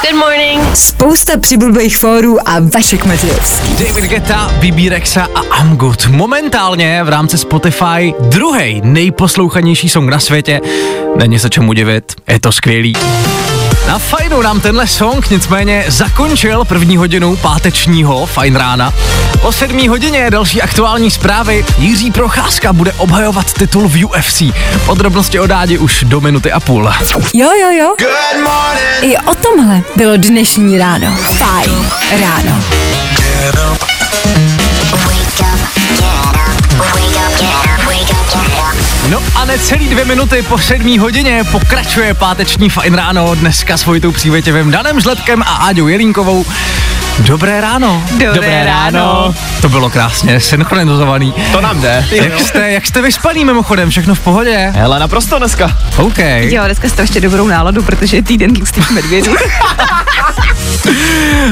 Good 0.02 0.20
morning. 0.20 0.62
Spousta 0.76 1.38
přibulbých 1.38 1.98
fórů 1.98 2.50
a 2.50 2.60
Vašek 2.60 3.06
Matějovský. 3.06 3.86
David 3.86 4.10
Guetta, 4.10 4.52
BB 4.60 4.90
Rexa 4.90 5.28
a 5.36 5.62
I'm 5.62 5.78
Good. 5.78 6.08
Momentálně 6.08 7.04
v 7.04 7.10
rámci 7.10 7.38
Spotify 7.38 8.14
druhý 8.20 8.82
nejposlouchanější 8.84 9.90
song 9.90 10.10
na 10.10 10.20
světě. 10.20 10.62
Není 11.16 11.40
se 11.40 11.50
čemu 11.50 11.74
divit, 11.74 12.14
je 12.28 12.40
to 12.40 12.52
skvělý. 12.52 12.94
Na 13.88 14.00
fajnu 14.00 14.42
nám 14.42 14.60
tenhle 14.60 14.88
song 14.88 15.30
nicméně 15.30 15.86
zakončil 15.88 16.66
první 16.66 16.98
hodinu 16.98 17.36
pátečního 17.36 18.26
Fajn 18.26 18.56
rána. 18.56 18.94
Po 19.42 19.52
sedmí 19.52 19.88
hodině 19.88 20.20
je 20.20 20.32
další 20.32 20.62
aktuální 20.62 21.12
zprávy. 21.12 21.66
Jiří 21.78 22.12
Procházka 22.12 22.74
bude 22.74 22.94
obhajovat 22.94 23.54
titul 23.54 23.88
v 23.88 24.06
UFC. 24.06 24.44
Podrobnosti 24.86 25.40
o 25.40 25.48
dádi 25.48 25.78
už 25.78 26.04
do 26.08 26.22
minuty 26.22 26.52
a 26.52 26.60
půl. 26.60 26.92
Jo, 27.34 27.50
jo, 27.62 27.72
jo. 27.72 27.96
Good 28.00 28.44
morning. 28.44 29.14
I 29.14 29.18
o 29.18 29.36
tomhle 29.36 29.82
bylo 29.96 30.18
dnešní 30.18 30.78
ráno. 30.78 31.18
Fajn 31.18 31.90
ráno. 32.22 32.64
No 33.56 33.78
a 39.58 39.60
necelý 39.60 39.90
dvě 39.90 40.06
minuty 40.06 40.42
po 40.42 40.58
sedmí 40.58 41.00
hodině 41.00 41.44
pokračuje 41.52 42.14
páteční 42.14 42.70
fajn 42.70 42.94
ráno 42.94 43.36
dneska 43.36 43.78
s 43.78 43.86
Vojtou 43.86 44.12
Přívětěvým, 44.12 44.72
Danem 44.72 45.00
Žletkem 45.00 45.42
a 45.42 45.46
Áďou 45.46 45.88
Jelínkovou. 45.88 46.46
Dobré 47.20 47.62
ráno. 47.62 48.04
Dobré 48.34 48.66
ráno. 48.66 49.36
To 49.62 49.70
bylo 49.70 49.90
krásně 49.90 50.40
synchronizovaný. 50.40 51.34
To 51.52 51.62
nám 51.62 51.82
jde. 51.82 52.08
Jak 52.12 52.40
jste, 52.40 52.72
jak 52.72 52.88
jste 52.88 53.02
vyspaný 53.02 53.46
mimochodem, 53.46 53.90
všechno 53.90 54.16
v 54.16 54.20
pohodě? 54.20 54.72
Hele, 54.76 55.00
naprosto 55.00 55.38
dneska. 55.38 55.78
OK. 55.98 56.18
Jo, 56.40 56.64
dneska 56.66 56.90
jste 56.90 57.02
ještě 57.04 57.22
dobrou 57.22 57.48
náladu, 57.48 57.84
protože 57.84 58.18
je 58.18 58.24
týden 58.24 58.54
tlustých 58.54 58.92
medvědů. 58.92 59.36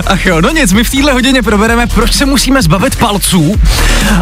Ach 0.08 0.26
jo, 0.26 0.42
no 0.42 0.50
nic, 0.50 0.74
my 0.74 0.84
v 0.84 0.90
téhle 0.90 1.14
hodině 1.14 1.42
probereme, 1.42 1.88
proč 1.88 2.14
se 2.14 2.26
musíme 2.26 2.62
zbavit 2.62 2.96
palců 2.96 3.56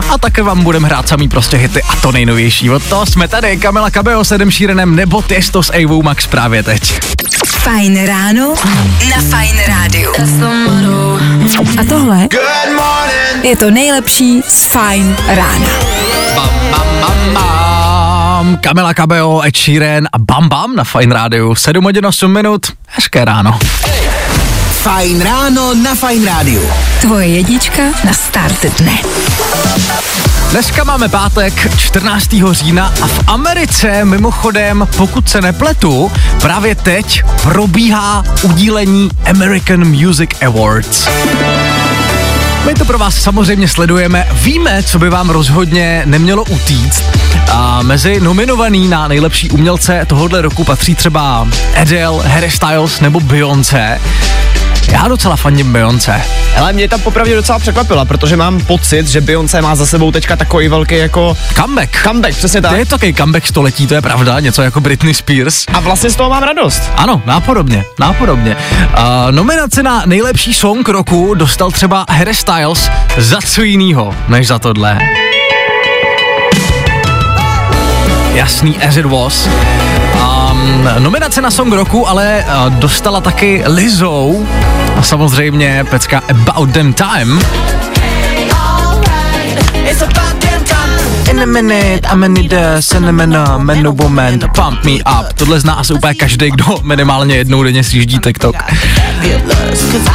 a 0.09 0.17
také 0.17 0.43
vám 0.43 0.63
budeme 0.63 0.87
hrát 0.87 1.07
samý 1.07 1.29
prostě 1.29 1.57
hity 1.57 1.81
a 1.89 1.95
to 1.95 2.11
nejnovější. 2.11 2.69
Od 2.69 2.83
toho 2.83 3.05
jsme 3.05 3.27
tady, 3.27 3.57
Kamila 3.57 3.91
Kabeo 3.91 4.23
s 4.23 4.31
Edem 4.31 4.51
Sheeranem 4.51 4.95
nebo 4.95 5.21
Testo 5.21 5.63
s 5.63 5.71
Avou 5.73 6.03
Max 6.03 6.27
právě 6.27 6.63
teď. 6.63 6.99
Fajn 7.63 8.05
ráno 8.05 8.53
na 9.09 9.19
Fajn 9.29 9.55
rádiu. 9.67 10.11
A 11.79 11.83
tohle 11.89 12.27
Good 12.27 12.75
morning. 12.75 13.43
je 13.43 13.55
to 13.55 13.71
nejlepší 13.71 14.41
z 14.47 14.63
Fajn 14.63 15.15
rána. 15.27 15.67
Bam, 16.35 16.49
bam, 16.71 16.87
bam, 17.01 17.33
bam. 17.33 18.57
Kamila 18.57 18.93
Kabeo, 18.93 19.41
Ed 19.41 19.55
Sheeran 19.57 20.07
a 20.13 20.17
Bam 20.19 20.49
Bam 20.49 20.75
na 20.75 20.83
Fine 20.83 21.15
Radio. 21.15 21.55
7 21.55 21.83
hodin 21.83 22.05
8 22.05 22.33
minut, 22.33 22.65
hezké 22.87 23.25
ráno. 23.25 23.59
Fajn 24.83 25.21
ráno 25.21 25.73
na 25.73 25.95
Fajn 25.95 26.25
rádiu. 26.25 26.59
Tvoje 27.01 27.27
jednička 27.27 27.83
na 28.03 28.13
start 28.13 28.65
dne. 28.79 28.99
Dneska 30.51 30.83
máme 30.83 31.09
pátek 31.09 31.77
14. 31.77 32.29
října 32.51 32.93
a 33.01 33.07
v 33.07 33.23
Americe 33.27 34.05
mimochodem, 34.05 34.87
pokud 34.97 35.29
se 35.29 35.41
nepletu, 35.41 36.11
právě 36.41 36.75
teď 36.75 37.23
probíhá 37.41 38.23
udílení 38.41 39.09
American 39.29 39.87
Music 39.87 40.29
Awards. 40.45 41.07
My 42.65 42.73
to 42.73 42.85
pro 42.85 42.97
vás 42.97 43.15
samozřejmě 43.15 43.67
sledujeme, 43.67 44.27
víme, 44.31 44.83
co 44.83 44.99
by 44.99 45.09
vám 45.09 45.29
rozhodně 45.29 46.03
nemělo 46.05 46.43
utíct. 46.43 47.03
A 47.51 47.81
mezi 47.81 48.19
nominovaný 48.19 48.87
na 48.87 49.07
nejlepší 49.07 49.49
umělce 49.49 50.05
tohohle 50.07 50.41
roku 50.41 50.63
patří 50.63 50.95
třeba 50.95 51.47
Adele, 51.81 52.27
Harry 52.27 52.51
Styles 52.51 52.99
nebo 52.99 53.19
Beyoncé. 53.19 53.99
Já 54.93 55.07
docela 55.07 55.35
fandím 55.35 55.73
Beyoncé. 55.73 56.21
Ale 56.57 56.73
mě 56.73 56.87
tam 56.89 57.01
popravdě 57.01 57.35
docela 57.35 57.59
překvapila, 57.59 58.05
protože 58.05 58.37
mám 58.37 58.59
pocit, 58.61 59.07
že 59.07 59.21
Beyoncé 59.21 59.61
má 59.61 59.75
za 59.75 59.85
sebou 59.85 60.11
teďka 60.11 60.35
takový 60.35 60.67
velký 60.67 60.95
jako 60.97 61.37
Comeback. 61.55 62.03
comeback, 62.03 62.35
přesně 62.35 62.61
To 62.61 62.67
tak. 62.67 62.77
je 62.77 62.85
takový 62.85 63.13
comeback 63.13 63.47
století, 63.47 63.87
to 63.87 63.93
je 63.93 64.01
pravda, 64.01 64.39
něco 64.39 64.61
jako 64.61 64.81
Britney 64.81 65.13
Spears. 65.13 65.65
A 65.73 65.79
vlastně 65.79 66.09
z 66.09 66.15
toho 66.15 66.29
mám 66.29 66.43
radost. 66.43 66.83
Ano, 66.97 67.21
nápodobně, 67.25 67.85
nápodobně. 67.99 68.55
Uh, 68.81 69.31
nominace 69.31 69.83
na 69.83 70.03
nejlepší 70.05 70.53
song 70.53 70.89
roku 70.89 71.33
dostal 71.33 71.71
třeba 71.71 72.05
Harry 72.09 72.33
Styles 72.33 72.89
za 73.17 73.37
co 73.47 73.61
jinýho, 73.63 74.15
než 74.27 74.47
za 74.47 74.59
tohle. 74.59 74.99
Jasný, 78.33 78.77
as 78.87 78.97
it 78.97 79.05
was. 79.05 79.49
Um, 80.63 81.03
nominace 81.03 81.41
na 81.41 81.51
song 81.51 81.73
roku 81.73 82.07
ale 82.07 82.45
uh, 82.47 82.73
dostala 82.79 83.21
taky 83.21 83.63
Lizzo 83.67 84.31
a 84.95 85.01
samozřejmě 85.01 85.85
pecka 85.89 86.23
About 86.29 86.71
Them 86.71 86.93
Time. 86.93 87.39
A 91.43 91.45
minute, 91.45 92.07
I'm 92.07 92.23
in 92.23 92.49
cinnamon, 92.81 93.65
menu 93.65 93.91
moment, 93.91 94.43
pump 94.55 94.83
me 94.83 94.91
up. 94.91 95.33
Tohle 95.35 95.59
zná 95.59 95.73
asi 95.73 95.93
úplně 95.93 96.13
každý, 96.13 96.51
kdo 96.51 96.65
minimálně 96.83 97.35
jednou 97.35 97.63
denně 97.63 97.83
sjíždí 97.83 98.19
TikTok. 98.19 98.55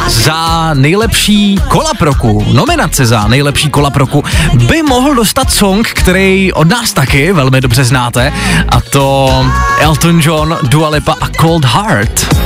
Za 0.09 0.75
nejlepší 0.75 1.59
kolab 1.69 2.01
roku, 2.01 2.45
nominace 2.53 3.07
za 3.07 3.29
nejlepší 3.29 3.71
kolab 3.71 3.97
roku, 3.97 4.25
by 4.55 4.83
mohl 4.83 5.15
dostat 5.15 5.53
song, 5.53 5.89
který 5.89 6.53
od 6.53 6.69
nás 6.69 6.93
taky 6.93 7.33
velmi 7.33 7.61
dobře 7.61 7.85
znáte, 7.85 8.33
a 8.69 8.81
to 8.81 9.31
Elton 9.81 10.21
John, 10.23 10.59
Dua 10.63 10.89
Lipa 10.89 11.15
a 11.21 11.29
Cold 11.41 11.65
Heart. 11.65 12.37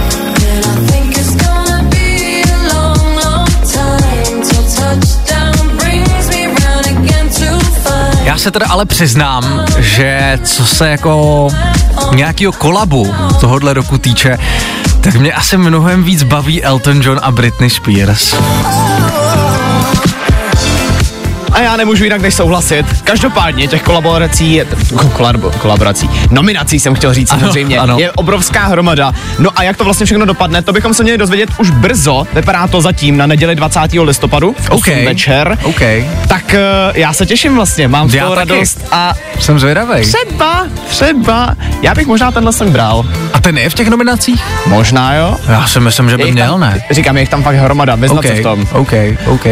Já 8.25 8.38
se 8.38 8.50
teda 8.50 8.67
ale 8.67 8.85
přiznám, 8.85 9.64
že 9.79 10.38
co 10.45 10.67
se 10.67 10.88
jako 10.88 11.49
nějakého 12.14 12.52
kolabu 12.52 13.14
tohohle 13.41 13.75
roku 13.75 13.99
týče, 13.99 14.38
tak 15.00 15.14
mě 15.14 15.33
asi 15.33 15.57
mnohem 15.57 16.05
víc 16.05 16.23
baví 16.23 16.62
Elton 16.62 17.00
John 17.02 17.21
a 17.23 17.31
Britney 17.31 17.71
Spears. 17.71 18.35
A 21.53 21.61
já 21.61 21.77
nemůžu 21.77 22.05
jinak 22.05 22.21
než 22.21 22.35
souhlasit. 22.35 22.87
Každopádně 23.05 23.69
těch 23.69 23.83
kolaborací, 23.83 24.53
je- 24.55 24.67
kolabo, 25.13 25.51
kolaborací, 25.59 26.11
nominací 26.31 26.81
jsem 26.81 26.95
chtěl 26.95 27.15
říct 27.15 27.31
Ano, 27.33 27.41
samozřejmě, 27.41 27.79
ano. 27.79 27.99
je 27.99 28.13
obrovská 28.13 28.67
hromada. 28.67 29.13
No 29.39 29.51
a 29.57 29.63
jak 29.63 29.77
to 29.77 29.85
vlastně 29.85 30.07
všechno 30.07 30.27
dopadne, 30.27 30.63
to 30.63 30.73
bychom 30.73 30.95
se 30.95 31.03
měli 31.03 31.19
dozvědět 31.19 31.51
už 31.59 31.71
brzo. 31.71 32.27
Vypadá 32.35 32.67
to 32.67 32.81
zatím 32.81 33.17
na 33.17 33.27
neděli 33.27 33.55
20. 33.55 33.81
listopadu 34.03 34.55
v 34.59 34.71
8 34.71 34.75
OK. 34.75 34.87
večer. 35.07 35.59
OK. 35.63 35.81
Tak 36.29 36.45
uh, 36.55 36.59
já 36.95 37.13
se 37.13 37.27
těším 37.27 37.55
vlastně, 37.55 37.89
mám 37.89 38.11
z 38.11 38.15
Já 38.15 38.23
toho 38.23 38.35
radost 38.35 38.81
a 38.93 39.15
Jsem 39.41 39.59
zvědavej. 39.59 40.03
třeba, 40.07 40.67
třeba, 40.89 41.55
já 41.83 41.95
bych 41.95 42.07
možná 42.07 42.31
tenhle 42.33 42.53
song 42.53 42.71
bral. 42.71 43.05
A 43.33 43.41
ten 43.41 43.59
je 43.59 43.71
v 43.71 43.75
těch 43.75 43.89
nominacích? 43.89 44.43
Možná 44.67 45.15
jo. 45.15 45.37
Já 45.49 45.67
si 45.67 45.81
myslím, 45.81 46.11
že 46.11 46.17
by 46.17 46.33
měl, 46.33 46.51
tam, 46.51 46.61
ne? 46.61 46.83
Říkám, 46.91 47.17
je 47.17 47.23
jich 47.23 47.29
tam 47.29 47.43
fakt 47.43 47.57
hromada, 47.57 47.95
vyznat 47.95 48.19
OK, 48.19 48.27
se 48.27 48.35
v 48.35 48.43
tom. 48.43 48.67
OK, 48.73 48.93
OK. 49.27 49.47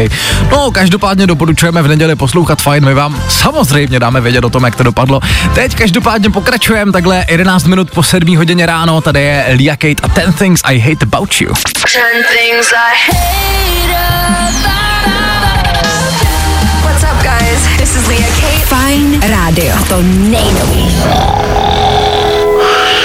No, 0.51 0.71
každopádně 0.71 1.27
doporučujeme 1.27 1.81
v 1.81 1.87
neděli 1.91 2.15
poslouchat 2.15 2.61
fajn, 2.61 2.85
my 2.85 2.93
vám 2.93 3.23
samozřejmě 3.29 3.99
dáme 3.99 4.21
vědět 4.21 4.43
o 4.43 4.49
tom, 4.49 4.63
jak 4.63 4.75
to 4.75 4.83
dopadlo. 4.83 5.19
Teď 5.55 5.75
každopádně 5.75 6.29
pokračujeme 6.29 6.91
takhle 6.91 7.25
11 7.29 7.65
minut 7.67 7.91
po 7.91 8.03
7 8.03 8.37
hodině 8.37 8.65
ráno, 8.65 9.01
tady 9.01 9.21
je 9.21 9.45
Lia 9.57 9.75
Kate 9.75 10.03
a 10.03 10.07
10 10.07 10.35
Things 10.35 10.61
I 10.63 10.79
Hate 10.79 11.05
About 11.05 11.41
You. 11.41 11.53
Ten 11.93 12.23
things 12.37 12.73
I 12.73 13.11
What's 16.83 17.03
up, 17.03 17.23
guys? 17.23 17.77
This 17.77 17.95
is 17.95 18.07
Leah 18.07 18.41
Kate. 18.41 18.65
Fajn 18.65 19.21
rádio. 19.21 19.75
A 19.75 19.85
to 19.85 20.01
nejnovější. 20.01 20.95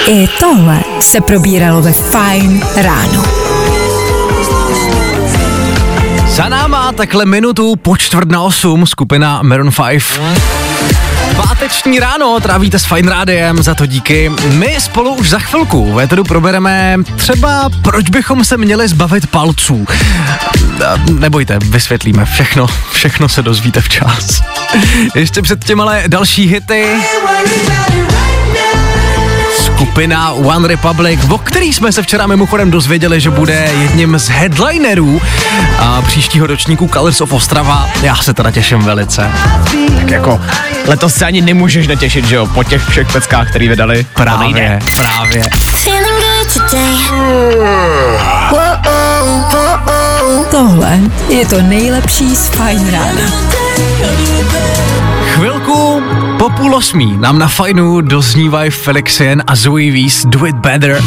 I 0.07 0.27
tohle 0.39 0.79
se 0.99 1.21
probíralo 1.21 1.81
ve 1.81 1.91
Fajn 1.91 2.65
ráno. 2.75 3.23
Za 6.37 6.49
náma 6.49 6.91
takhle 6.91 7.25
minutu 7.25 7.75
po 7.75 7.97
čtvrt 7.97 8.31
na 8.31 8.41
osm 8.41 8.87
skupina 8.87 9.41
Maroon 9.41 9.71
5. 9.89 10.21
Páteční 11.35 11.99
ráno 11.99 12.39
trávíte 12.39 12.79
s 12.79 12.85
Fine 12.85 13.11
Rádiem, 13.11 13.63
za 13.63 13.75
to 13.75 13.85
díky. 13.85 14.31
My 14.51 14.75
spolu 14.79 15.13
už 15.13 15.29
za 15.29 15.39
chvilku 15.39 15.93
v 15.93 15.99
Éteru 15.99 16.23
probereme 16.23 16.97
třeba, 17.15 17.69
proč 17.81 18.09
bychom 18.09 18.45
se 18.45 18.57
měli 18.57 18.87
zbavit 18.87 19.27
palců. 19.27 19.85
Nebojte, 21.11 21.59
vysvětlíme 21.65 22.25
všechno, 22.25 22.67
všechno 22.91 23.29
se 23.29 23.41
dozvíte 23.41 23.81
včas. 23.81 24.41
Ještě 25.15 25.41
předtím 25.41 25.81
ale 25.81 26.03
další 26.07 26.47
hity. 26.47 26.85
Skupina 29.77 30.31
One 30.31 30.67
Republic, 30.67 31.19
o 31.29 31.37
který 31.37 31.73
jsme 31.73 31.91
se 31.91 32.01
včera 32.01 32.27
mimochodem 32.27 32.71
dozvěděli, 32.71 33.19
že 33.19 33.29
bude 33.29 33.71
jedním 33.81 34.19
z 34.19 34.29
headlinerů 34.29 35.21
a 35.79 36.01
příštího 36.01 36.47
ročníku 36.47 36.89
Colors 36.93 37.21
of 37.21 37.33
Ostrava. 37.33 37.89
Já 38.01 38.15
se 38.15 38.33
teda 38.33 38.51
těším 38.51 38.79
velice. 38.79 39.31
Tak 39.97 40.09
jako, 40.09 40.41
letos 40.87 41.13
se 41.13 41.25
ani 41.25 41.41
nemůžeš 41.41 41.87
netěšit, 41.87 42.25
že 42.25 42.35
jo, 42.35 42.47
po 42.47 42.63
těch 42.63 42.87
všech 42.87 43.11
peckách, 43.11 43.49
který 43.49 43.67
vydali. 43.67 44.05
Právě, 44.13 44.79
právě. 44.95 45.43
Tohle 50.51 50.99
je 51.29 51.45
to 51.45 51.61
nejlepší 51.61 52.35
z 52.35 52.49
Fajn 52.49 52.91
rána. 52.91 53.31
Chvilku 55.33 56.03
po 56.37 56.49
půl 56.49 56.75
osmí 56.75 57.17
nám 57.17 57.39
na 57.39 57.47
fajnu 57.47 58.01
doznívají 58.01 58.71
Felixien 58.71 59.43
a 59.47 59.55
Zoe 59.55 59.91
Weiss 59.91 60.25
Do 60.25 60.45
It 60.45 60.55
Better. 60.55 61.03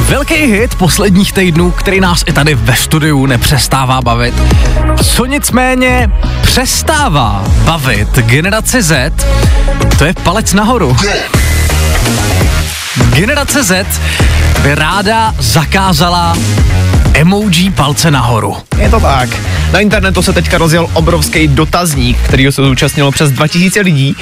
Velký 0.00 0.34
hit 0.34 0.74
posledních 0.74 1.32
týdnů, 1.32 1.70
který 1.70 2.00
nás 2.00 2.24
i 2.26 2.32
tady 2.32 2.54
ve 2.54 2.76
studiu 2.76 3.26
nepřestává 3.26 4.02
bavit. 4.02 4.34
Co 5.04 5.24
nicméně 5.24 6.10
přestává 6.42 7.44
bavit 7.64 8.08
generaci 8.18 8.82
Z, 8.82 9.12
to 9.98 10.04
je 10.04 10.14
palec 10.22 10.52
nahoru. 10.52 10.96
Generace 13.12 13.62
Z 13.62 14.00
by 14.62 14.74
ráda 14.74 15.34
zakázala 15.38 16.36
emoji 17.14 17.70
palce 17.70 18.10
nahoru. 18.10 18.56
Je 18.78 18.88
to 18.90 19.00
tak. 19.00 19.28
Na 19.72 19.80
internetu 19.80 20.22
se 20.22 20.32
teďka 20.32 20.58
rozjel 20.58 20.88
obrovský 20.92 21.48
dotazník, 21.48 22.18
který 22.18 22.52
se 22.52 22.62
zúčastnilo 22.62 23.12
přes 23.12 23.30
2000 23.30 23.80
lidí. 23.80 24.16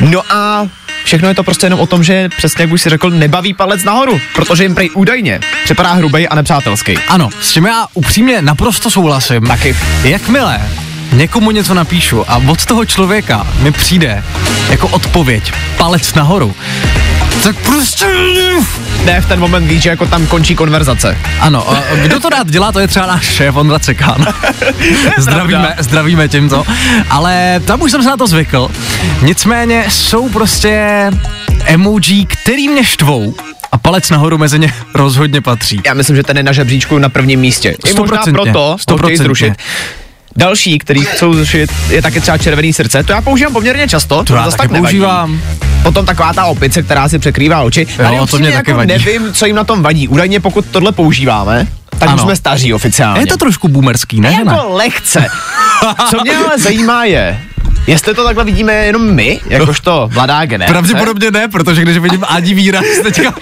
No 0.00 0.32
a 0.32 0.66
všechno 1.04 1.28
je 1.28 1.34
to 1.34 1.42
prostě 1.42 1.66
jenom 1.66 1.80
o 1.80 1.86
tom, 1.86 2.04
že 2.04 2.28
přesně 2.28 2.62
jak 2.62 2.72
už 2.72 2.82
si 2.82 2.90
řekl, 2.90 3.10
nebaví 3.10 3.54
palec 3.54 3.84
nahoru, 3.84 4.20
protože 4.34 4.62
jim 4.62 4.74
prej 4.74 4.90
údajně 4.94 5.40
připadá 5.64 5.92
hrubej 5.92 6.28
a 6.30 6.34
nepřátelský. 6.34 6.98
Ano, 7.08 7.28
s 7.40 7.52
čím 7.52 7.66
já 7.66 7.86
upřímně 7.94 8.42
naprosto 8.42 8.90
souhlasím. 8.90 9.46
Taky. 9.46 9.76
Jakmile 10.02 10.60
někomu 11.12 11.50
něco 11.50 11.74
napíšu 11.74 12.30
a 12.30 12.36
od 12.48 12.64
toho 12.64 12.84
člověka 12.84 13.46
mi 13.62 13.72
přijde 13.72 14.24
jako 14.70 14.88
odpověď 14.88 15.52
palec 15.76 16.14
nahoru, 16.14 16.54
tak 17.42 17.56
prostě... 17.56 18.06
Ne, 19.04 19.20
v 19.20 19.26
ten 19.26 19.40
moment 19.40 19.66
víš, 19.66 19.82
že 19.82 19.90
jako 19.90 20.06
tam 20.06 20.26
končí 20.26 20.54
konverzace. 20.54 21.18
Ano, 21.40 21.70
a 21.70 21.82
kdo 22.02 22.20
to 22.20 22.28
rád 22.28 22.50
dělá, 22.50 22.72
to 22.72 22.80
je 22.80 22.88
třeba 22.88 23.06
náš 23.06 23.24
šéf 23.24 23.56
Ondra 23.56 23.78
Cekán. 23.78 24.26
zdravíme, 25.18 25.74
zdravíme 25.78 26.28
tímto. 26.28 26.64
Ale 27.10 27.60
tam 27.64 27.82
už 27.82 27.90
jsem 27.90 28.02
se 28.02 28.08
na 28.08 28.16
to 28.16 28.26
zvykl. 28.26 28.68
Nicméně 29.22 29.84
jsou 29.88 30.28
prostě 30.28 30.86
emoji, 31.64 32.26
který 32.26 32.68
mě 32.68 32.84
štvou 32.84 33.34
a 33.72 33.78
palec 33.78 34.10
nahoru 34.10 34.38
mezi 34.38 34.58
ně 34.58 34.74
rozhodně 34.94 35.40
patří. 35.40 35.80
Já 35.86 35.94
myslím, 35.94 36.16
že 36.16 36.22
ten 36.22 36.36
je 36.36 36.42
na 36.42 36.52
žebříčku 36.52 36.98
na 36.98 37.08
prvním 37.08 37.40
místě. 37.40 37.76
I 37.86 37.94
možná 37.94 38.22
proto 38.32 38.52
to 38.52 38.72
chtějí 38.72 38.82
stoprocentně. 38.82 39.24
zrušit. 39.24 39.54
Další, 40.36 40.78
který 40.78 41.00
chcou 41.04 41.34
zrušit, 41.34 41.70
je 41.88 42.02
taky 42.02 42.20
třeba 42.20 42.38
červený 42.38 42.72
srdce. 42.72 43.02
To 43.02 43.12
já 43.12 43.20
používám 43.22 43.52
poměrně 43.52 43.88
často, 43.88 44.24
to 44.24 44.34
já 44.34 44.44
zase 44.44 44.56
tak 44.56 44.70
používám. 44.70 45.40
Potom 45.82 46.06
taková 46.06 46.32
ta 46.32 46.44
opice, 46.44 46.82
která 46.82 47.08
si 47.08 47.18
překrývá 47.18 47.62
oči. 47.62 47.86
Jo, 48.12 48.26
to 48.26 48.38
mě 48.38 48.52
taky 48.52 48.70
jako 48.70 48.78
vadí. 48.78 48.88
nevím, 48.88 49.32
co 49.32 49.46
jim 49.46 49.56
na 49.56 49.64
tom 49.64 49.82
vadí. 49.82 50.08
Údajně 50.08 50.40
pokud 50.40 50.64
tohle 50.70 50.92
používáme, 50.92 51.66
tak 51.98 52.08
Ano. 52.08 52.14
už 52.16 52.22
jsme 52.22 52.36
staří 52.36 52.74
oficiálně. 52.74 53.20
Je 53.22 53.26
to 53.26 53.36
trošku 53.36 53.68
boomerský, 53.68 54.20
ne? 54.20 54.32
jako 54.32 54.68
lehce. 54.74 55.26
Co 56.10 56.20
mě 56.22 56.36
ale 56.36 56.58
zajímá 56.58 57.04
je, 57.04 57.40
jestli 57.86 58.14
to 58.14 58.24
takhle 58.24 58.44
vidíme 58.44 58.72
jenom 58.72 59.14
my, 59.14 59.40
jakožto 59.46 60.10
mladá 60.14 60.44
generace. 60.44 60.72
Pravděpodobně 60.72 61.30
ne, 61.30 61.48
protože 61.48 61.82
když 61.82 61.98
vidím 61.98 62.24
Adi 62.28 62.54
výraz 62.54 62.84
teďka, 63.02 63.34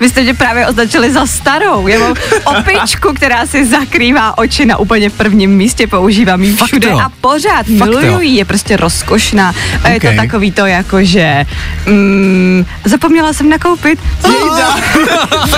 Vy 0.00 0.08
jste 0.08 0.22
mě 0.22 0.34
právě 0.34 0.66
označili 0.66 1.12
za 1.12 1.26
starou. 1.26 1.86
Já 1.86 1.98
mám 2.00 2.14
opičku, 2.44 3.12
která 3.14 3.46
si 3.46 3.66
zakrývá 3.66 4.38
oči 4.38 4.66
na 4.66 4.76
úplně 4.76 5.10
prvním 5.10 5.50
místě, 5.56 5.86
používám 5.86 6.42
ji 6.42 6.56
všude 6.64 6.88
jo. 6.90 6.98
a 6.98 7.10
pořád 7.20 7.56
Fakt 7.56 7.68
miluju 7.68 8.06
jo. 8.06 8.20
ji, 8.20 8.36
je 8.36 8.44
prostě 8.44 8.76
rozkošná. 8.76 9.54
A 9.84 9.88
je 9.88 9.96
Okay. 10.00 10.16
to 10.16 10.22
takový 10.22 10.52
to 10.52 10.66
jako, 10.66 11.04
že 11.04 11.44
mm, 11.86 12.64
zapomněla 12.84 13.32
jsem 13.32 13.48
nakoupit 13.48 13.98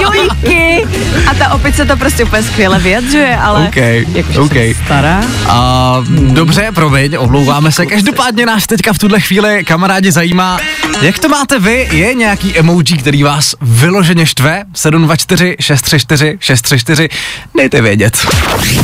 jojky 0.01 0.87
a 1.31 1.35
ta 1.35 1.49
opice 1.53 1.85
to 1.87 1.97
prostě 1.97 2.25
úplně 2.25 2.43
skvěle 2.43 2.79
vyjadřuje, 2.79 3.37
ale 3.37 3.69
OK, 3.69 3.77
jakože 4.15 4.41
OK. 4.41 4.53
jsem 4.53 4.75
stará. 4.85 5.21
A 5.49 5.97
dobře, 6.33 6.69
promiň, 6.75 7.17
omlouváme 7.19 7.73
se. 7.73 7.83
Každopádně 8.03 8.47
nás 8.47 8.67
teďka 8.67 8.93
v 8.93 8.99
tuhle 8.99 9.21
chvíli 9.21 9.65
kamarádi 9.65 10.13
zajímá, 10.13 10.61
jak 11.03 11.19
to 11.19 11.29
máte 11.29 11.59
vy? 11.59 11.89
Je 11.93 12.15
nějaký 12.15 12.59
emoji, 12.59 12.97
který 12.99 13.23
vás 13.23 13.55
vyloženě 13.61 14.27
štve? 14.27 14.65
724 14.75 15.57
634 15.61 16.37
634 16.41 17.09
Dejte 17.57 17.83
vědět. 17.83 18.17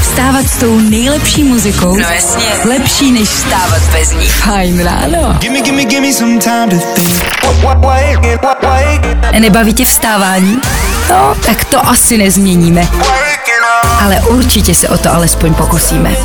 Vstávat 0.01 0.47
s 0.47 0.59
tou 0.59 0.81
nejlepší 0.81 1.45
muzikou. 1.45 1.97
No 1.97 2.09
jasně. 2.11 2.45
Lepší 2.65 3.13
než 3.13 3.29
vstávat 3.29 3.83
bez 3.83 4.13
ní. 4.13 4.29
Fajn 4.29 4.81
ráno. 4.81 5.37
Gimme, 5.41 5.61
gimme, 5.61 5.85
gimme 5.85 6.13
some 6.13 6.39
time 6.39 6.71
to 6.71 6.77
think. 6.95 7.25
Nebaví 9.39 9.75
tě 9.75 9.85
vstávání? 9.85 10.59
No, 11.11 11.37
tak 11.47 11.65
to 11.65 11.89
asi 11.89 12.19
nezměníme. 12.19 12.89
Ale 14.01 14.21
určitě 14.21 14.75
se 14.75 14.89
o 14.89 14.99
to 14.99 15.15
alespoň 15.15 15.55
pokusíme. 15.55 16.17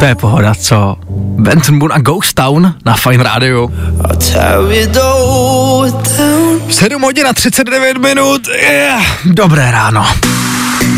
To 0.00 0.06
je 0.06 0.14
pohoda, 0.14 0.54
co? 0.54 0.96
Benton 1.38 1.78
Boone 1.78 1.94
a 1.94 1.98
Ghost 1.98 2.34
Town 2.34 2.74
na 2.84 2.96
Fine 2.96 3.24
Radio. 3.24 3.68
I'll 4.08 4.16
tear 4.16 4.72
it 4.72 4.96
all 4.96 5.90
down. 5.90 6.70
7 6.70 7.02
hodin 7.02 7.26
a 7.26 7.32
39 7.32 7.98
minut. 7.98 8.48
Yeah. 8.48 9.04
Dobré 9.24 9.70
ráno. 9.70 10.06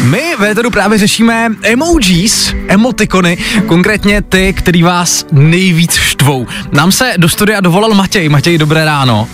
My 0.02 0.22
ve 0.38 0.50
Eteru 0.50 0.70
právě 0.70 0.98
řešíme 0.98 1.50
emojis, 1.62 2.54
emotikony, 2.68 3.38
konkrétně 3.66 4.22
ty, 4.22 4.52
který 4.52 4.82
vás 4.82 5.26
nejvíc 5.32 5.94
štvou. 5.94 6.46
Nám 6.72 6.92
se 6.92 7.14
do 7.16 7.28
studia 7.28 7.60
dovolal 7.60 7.94
Matěj. 7.94 8.28
Matěj, 8.28 8.58
dobré 8.58 8.84
ráno. 8.84 9.28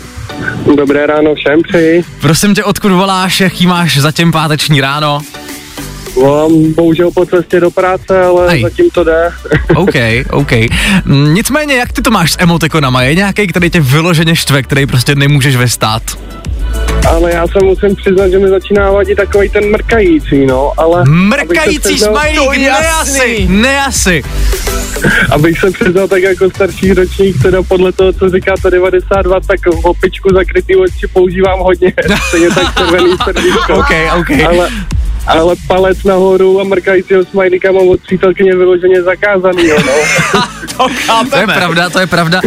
Dobré 0.77 1.07
ráno 1.07 1.35
všem 1.35 1.63
přeji. 1.69 2.05
Prosím 2.21 2.55
tě, 2.55 2.65
odkud 2.65 2.93
voláš, 2.93 3.41
jaký 3.41 3.67
máš 3.67 3.99
zatím 3.99 4.33
páteční 4.33 4.81
ráno? 4.81 5.21
Volám 6.21 6.73
bohužel 6.73 7.11
po 7.11 7.27
cestě 7.27 7.61
do 7.61 7.71
práce, 7.71 8.23
ale 8.23 8.51
Hej. 8.51 8.63
zatím 8.63 8.91
to 8.91 9.05
jde. 9.05 9.31
OK, 9.77 9.95
OK. 10.31 10.53
Mm, 11.05 11.35
Nicméně, 11.35 11.75
jak 11.77 11.93
ty 11.93 12.03
to 12.03 12.11
máš 12.11 12.33
s 12.33 12.37
emotikonama? 12.41 13.03
Je 13.03 13.15
nějaký, 13.15 13.47
který 13.47 13.71
tě 13.71 13.81
vyloženě 13.81 14.37
štve, 14.37 14.63
který 14.63 14.87
prostě 14.87 15.15
nemůžeš 15.15 15.57
vystát? 15.57 16.03
ale 17.09 17.33
já 17.35 17.47
se 17.47 17.59
musím 17.65 17.97
přiznat, 17.97 18.29
že 18.29 18.39
mi 18.39 18.49
začíná 18.49 18.91
vadit 18.91 19.17
takový 19.17 19.49
ten 19.49 19.71
mrkající, 19.71 20.47
no, 20.47 20.73
ale... 20.77 21.05
Mrkající 21.09 21.79
přiznal- 21.79 22.13
smajlík, 22.13 22.61
ne 22.63 22.71
asi, 22.91 23.47
ne 23.49 23.81
asi. 23.85 24.23
Abych 25.31 25.61
se 25.61 25.71
přiznal 25.71 26.09
tak 26.09 26.23
jako 26.23 26.51
starší 26.51 26.93
ročník, 26.95 27.43
teda 27.43 27.63
podle 27.63 27.93
toho, 27.93 28.13
co 28.13 28.31
říkáte 28.31 28.71
92, 28.71 29.41
tak 29.41 29.61
v 29.67 29.85
opičku 29.85 30.29
zakrytý 30.35 30.77
oči 30.77 31.07
používám 31.13 31.59
hodně, 31.59 31.93
stejně 32.29 32.49
tak 32.51 32.79
červený 32.79 33.13
srdíčko. 33.25 33.75
OK, 33.75 33.91
OK. 34.19 34.31
Ale, 34.47 34.69
ale 35.29 35.55
palec 35.67 36.05
nahoru 36.05 36.61
a 36.61 36.65
mrkajícího 36.65 37.25
smajlíka 37.25 37.73
mám 37.73 37.89
od 37.89 38.01
přítelkyně 38.01 38.57
vyloženě 38.57 39.03
zakázaný, 39.03 39.67
jo, 39.69 39.77
no. 39.87 40.43
To 41.31 41.39
je 41.39 41.47
pravda, 41.47 41.91
to 41.91 42.01
je 42.01 42.07
pravda. 42.07 42.41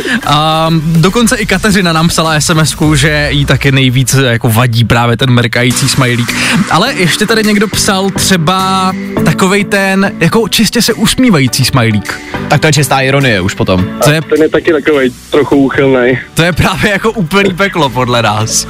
Um, 0.67 0.81
dokonce 1.01 1.35
i 1.37 1.45
Kateřina 1.45 1.93
nám 1.93 2.07
psala 2.07 2.39
sms 2.41 2.75
že 2.95 3.27
jí 3.31 3.45
taky 3.45 3.71
nejvíc 3.71 4.13
jako 4.13 4.49
vadí 4.49 4.83
právě 4.83 5.17
ten 5.17 5.29
mrkající 5.31 5.89
smajlík. 5.89 6.33
Ale 6.71 6.93
ještě 6.93 7.25
tady 7.25 7.43
někdo 7.43 7.67
psal 7.67 8.09
třeba 8.09 8.91
takovej 9.25 9.63
ten 9.63 10.11
jako 10.19 10.47
čistě 10.47 10.81
se 10.81 10.93
usmívající 10.93 11.65
smajlík. 11.65 12.19
Tak 12.47 12.61
to 12.61 12.67
je 12.67 12.73
čistá 12.73 12.99
ironie 12.99 13.41
už 13.41 13.53
potom. 13.53 13.89
To 14.03 14.11
je, 14.11 14.21
Ten 14.21 14.41
je 14.41 14.49
taky 14.49 14.71
takový 14.71 15.13
trochu 15.29 15.55
úchylný. 15.55 16.17
to 16.33 16.43
je 16.43 16.51
právě 16.51 16.91
jako 16.91 17.11
úplný 17.11 17.53
peklo 17.53 17.89
podle 17.89 18.21
nás. 18.21 18.67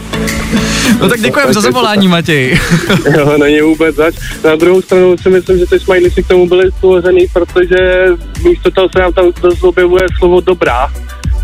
No 1.01 1.09
tak 1.09 1.21
děkujeme 1.21 1.53
za 1.53 1.61
zavolání, 1.61 2.07
Matěj. 2.07 2.59
Jo, 3.17 3.37
není 3.37 3.61
vůbec 3.61 3.95
zač. 4.01 4.15
Na 4.43 4.55
druhou 4.55 4.81
stranu 4.81 5.15
si 5.21 5.29
myslím, 5.29 5.57
že 5.57 5.65
ty 5.65 5.79
smajly 5.79 6.11
si 6.11 6.23
k 6.23 6.27
tomu 6.27 6.47
byly 6.49 6.71
stvořený, 6.77 7.25
protože 7.33 7.77
místo 8.43 8.71
toho 8.71 8.87
se 8.95 8.99
nám 8.99 9.13
tam 9.13 9.25
dost 9.41 9.63
objevuje 9.63 10.03
slovo 10.19 10.41
dobrá. 10.41 10.87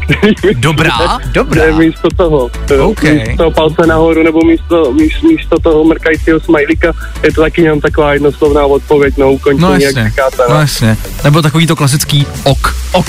Dobrá? 0.59 1.19
Dobrá. 1.31 1.65
Ne, 1.65 1.71
místo 1.71 2.07
toho. 2.17 2.49
OK. 2.79 3.03
Místo 3.03 3.51
palce 3.51 3.87
nahoru 3.87 4.23
nebo 4.23 4.39
místo, 4.45 4.93
místo, 4.93 5.27
místo 5.27 5.59
toho 5.59 5.83
mrkajícího 5.83 6.39
smajlíka 6.39 6.93
je 7.23 7.31
to 7.33 7.41
taky 7.41 7.61
jenom 7.61 7.81
taková 7.81 8.13
jednoslovná 8.13 8.65
odpověď 8.65 9.17
na 9.17 9.25
ukončení, 9.25 9.61
No 9.61 9.73
jak 9.73 9.81
jasně, 9.81 10.09
říkáte. 10.09 10.37
no 10.49 10.53
No. 10.53 10.59
jasně. 10.59 10.97
Nebo 11.23 11.41
takový 11.41 11.67
to 11.67 11.75
klasický 11.75 12.25
ok. 12.43 12.75
Ok. 12.91 13.07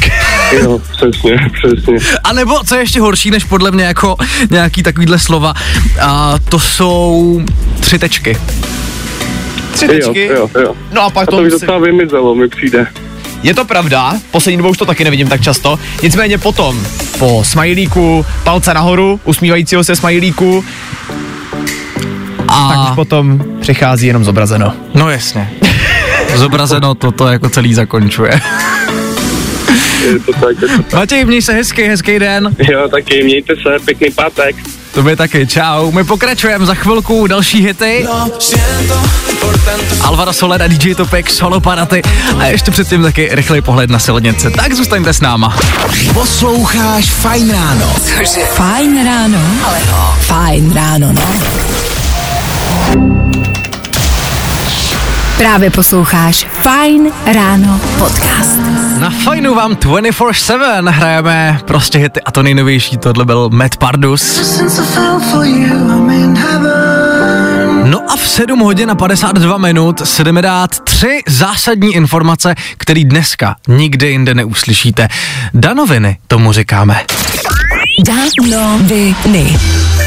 Jo, 0.63 0.81
přesně, 0.93 1.37
přesně. 1.53 1.97
A 2.25 2.33
nebo, 2.33 2.65
co 2.65 2.75
je 2.75 2.81
ještě 2.81 3.01
horší, 3.01 3.31
než 3.31 3.45
podle 3.45 3.71
mě 3.71 3.85
jako 3.85 4.17
nějaký 4.51 4.83
takovýhle 4.83 5.19
slova, 5.19 5.55
a 6.01 6.35
to 6.49 6.59
jsou 6.59 7.41
tři 7.81 7.99
tečky. 7.99 8.37
Tři 9.79 9.87
Jo, 9.87 9.93
tečky. 10.07 10.27
jo, 10.27 10.51
jo. 10.61 10.75
No 10.93 11.03
a 11.03 11.11
pak 11.11 11.29
A 11.29 11.31
to, 11.31 11.37
to 11.37 11.43
už 11.43 11.47
si... 11.53 11.61
docela 11.61 11.79
vymizelo, 11.79 12.35
mi 12.35 12.49
přijde. 12.49 12.87
Je 13.43 13.55
to 13.55 13.65
pravda, 13.65 14.15
poslední 14.31 14.57
dobou 14.57 14.71
už 14.71 14.79
to 14.79 14.87
taky 14.87 15.05
nevidím 15.05 15.29
tak 15.29 15.41
často. 15.43 15.79
Nicméně 16.03 16.39
potom, 16.39 16.87
po 17.19 17.45
smajlíku, 17.45 18.27
palce 18.45 18.75
nahoru, 18.75 19.21
usmívajícího 19.25 19.85
se 19.85 19.97
smajlíku, 19.97 20.65
tak 22.47 22.79
už 22.83 22.91
A 22.91 22.93
potom 22.95 23.45
přichází 23.61 24.07
jenom 24.07 24.25
zobrazeno. 24.25 24.73
no 24.95 25.11
jasně. 25.11 25.51
Zobrazeno 26.35 26.95
toto 26.95 27.29
jako 27.29 27.49
celý 27.49 27.75
zakončuje. 27.75 28.41
Je 30.07 30.19
to 30.19 30.33
tak, 30.33 30.63
je 30.63 30.69
to 30.69 30.83
tak. 30.83 30.93
Matěj, 30.93 31.25
měj 31.25 31.43
se 31.43 31.53
hezký, 31.53 31.83
hezký 31.83 32.19
den. 32.19 32.57
Jo, 32.71 32.89
taky 32.89 33.23
mějte 33.25 33.55
se, 33.57 33.85
pěkný 33.85 34.11
pátek. 34.11 34.57
Tobě 34.99 35.17
taky, 35.17 35.47
čau. 35.47 35.91
My 35.91 36.05
pokračujeme 36.05 36.67
za 36.67 36.75
chvilku 36.75 37.27
další 37.27 37.67
hity. 37.67 38.07
Alvaro 40.03 40.33
Soler 40.33 40.63
a 40.63 40.67
DJ 40.67 40.95
Topek, 40.95 41.31
Solo 41.31 41.61
Paraty 41.61 42.03
a 42.39 42.47
ještě 42.47 42.71
předtím 42.71 43.03
taky 43.03 43.29
rychlej 43.33 43.61
pohled 43.61 43.91
na 43.91 43.99
silnice. 43.99 44.51
Tak 44.51 44.75
zůstaňte 44.75 45.13
s 45.13 45.21
náma. 45.21 45.57
Posloucháš 46.15 47.11
Fajn 47.11 47.51
ráno. 47.51 47.95
Cože? 47.95 48.41
Fajn 48.41 49.05
ráno. 49.05 49.39
Ale 49.65 49.79
no. 49.91 50.15
Fajn 50.21 50.73
ráno, 50.75 51.13
no. 51.13 51.23
Právě 55.39 55.71
posloucháš 55.71 56.47
Fajn 56.51 57.13
ráno 57.35 57.81
podcast. 57.99 58.57
Na 58.99 59.11
fajnu 59.11 59.55
vám 59.55 59.73
24-7 59.75 60.89
hrajeme 60.91 61.61
prostě 61.65 61.99
hity 61.99 62.21
a 62.21 62.31
to 62.31 62.43
nejnovější, 62.43 62.97
tohle 62.97 63.25
byl 63.25 63.51
Matt 63.53 63.77
Pardus. 63.77 64.41
No 67.85 68.11
a 68.11 68.17
v 68.17 68.29
7 68.29 68.59
hodin 68.59 68.91
a 68.91 68.95
52 68.95 69.59
minut 69.59 70.09
se 70.09 70.25
jdeme 70.25 70.43
dát 70.43 70.81
tři 70.81 71.23
zásadní 71.29 71.95
informace, 71.95 72.55
které 72.79 73.05
dneska 73.05 73.57
nikde 73.69 74.09
jinde 74.11 74.35
neuslyšíte. 74.35 75.09
Danoviny 75.55 76.19
tomu 76.27 76.53
říkáme. 76.53 77.05
Danoviny. 78.07 79.57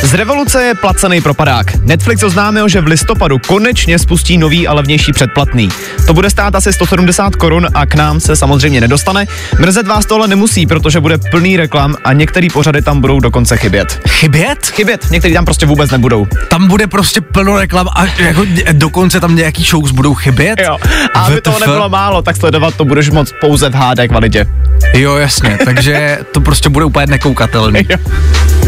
Z 0.03 0.13
revoluce 0.13 0.63
je 0.63 0.75
placený 0.75 1.21
propadák. 1.21 1.75
Netflix 1.75 2.23
oznámil, 2.23 2.67
že 2.67 2.81
v 2.81 2.87
listopadu 2.87 3.39
konečně 3.47 3.99
spustí 3.99 4.37
nový 4.37 4.67
a 4.67 4.73
levnější 4.73 5.11
předplatný. 5.11 5.69
To 6.07 6.13
bude 6.13 6.29
stát 6.29 6.55
asi 6.55 6.73
170 6.73 7.35
korun 7.35 7.67
a 7.73 7.85
k 7.85 7.95
nám 7.95 8.19
se 8.19 8.35
samozřejmě 8.35 8.81
nedostane. 8.81 9.25
Mrzet 9.59 9.87
vás 9.87 10.05
tohle 10.05 10.27
nemusí, 10.27 10.65
protože 10.67 10.99
bude 10.99 11.17
plný 11.17 11.57
reklam 11.57 11.95
a 12.03 12.13
některé 12.13 12.47
pořady 12.53 12.81
tam 12.81 13.01
budou 13.01 13.19
dokonce 13.19 13.57
chybět. 13.57 14.01
Chybět? 14.09 14.65
Chybět, 14.65 15.11
některý 15.11 15.33
tam 15.33 15.45
prostě 15.45 15.65
vůbec 15.65 15.91
nebudou. 15.91 16.27
Tam 16.49 16.67
bude 16.67 16.87
prostě 16.87 17.21
plno 17.21 17.57
reklam 17.57 17.87
a 17.95 18.05
jako 18.05 18.45
dokonce 18.71 19.19
tam 19.19 19.35
nějaký 19.35 19.63
shows 19.63 19.91
budou 19.91 20.13
chybět? 20.13 20.59
Jo. 20.65 20.77
A 21.13 21.19
aby 21.19 21.41
toho 21.41 21.59
nebylo 21.59 21.89
málo, 21.89 22.21
tak 22.21 22.37
sledovat 22.37 22.75
to 22.75 22.85
budeš 22.85 23.09
moc 23.09 23.33
pouze 23.41 23.69
v 23.69 23.73
HD 23.73 23.99
kvalitě. 24.07 24.45
Jo, 24.93 25.17
jasně, 25.17 25.57
takže 25.65 26.19
to 26.31 26.41
prostě 26.41 26.69
bude 26.69 26.85
úplně 26.85 27.05
nekoukatelný. 27.05 27.81
Jo. 27.89 27.97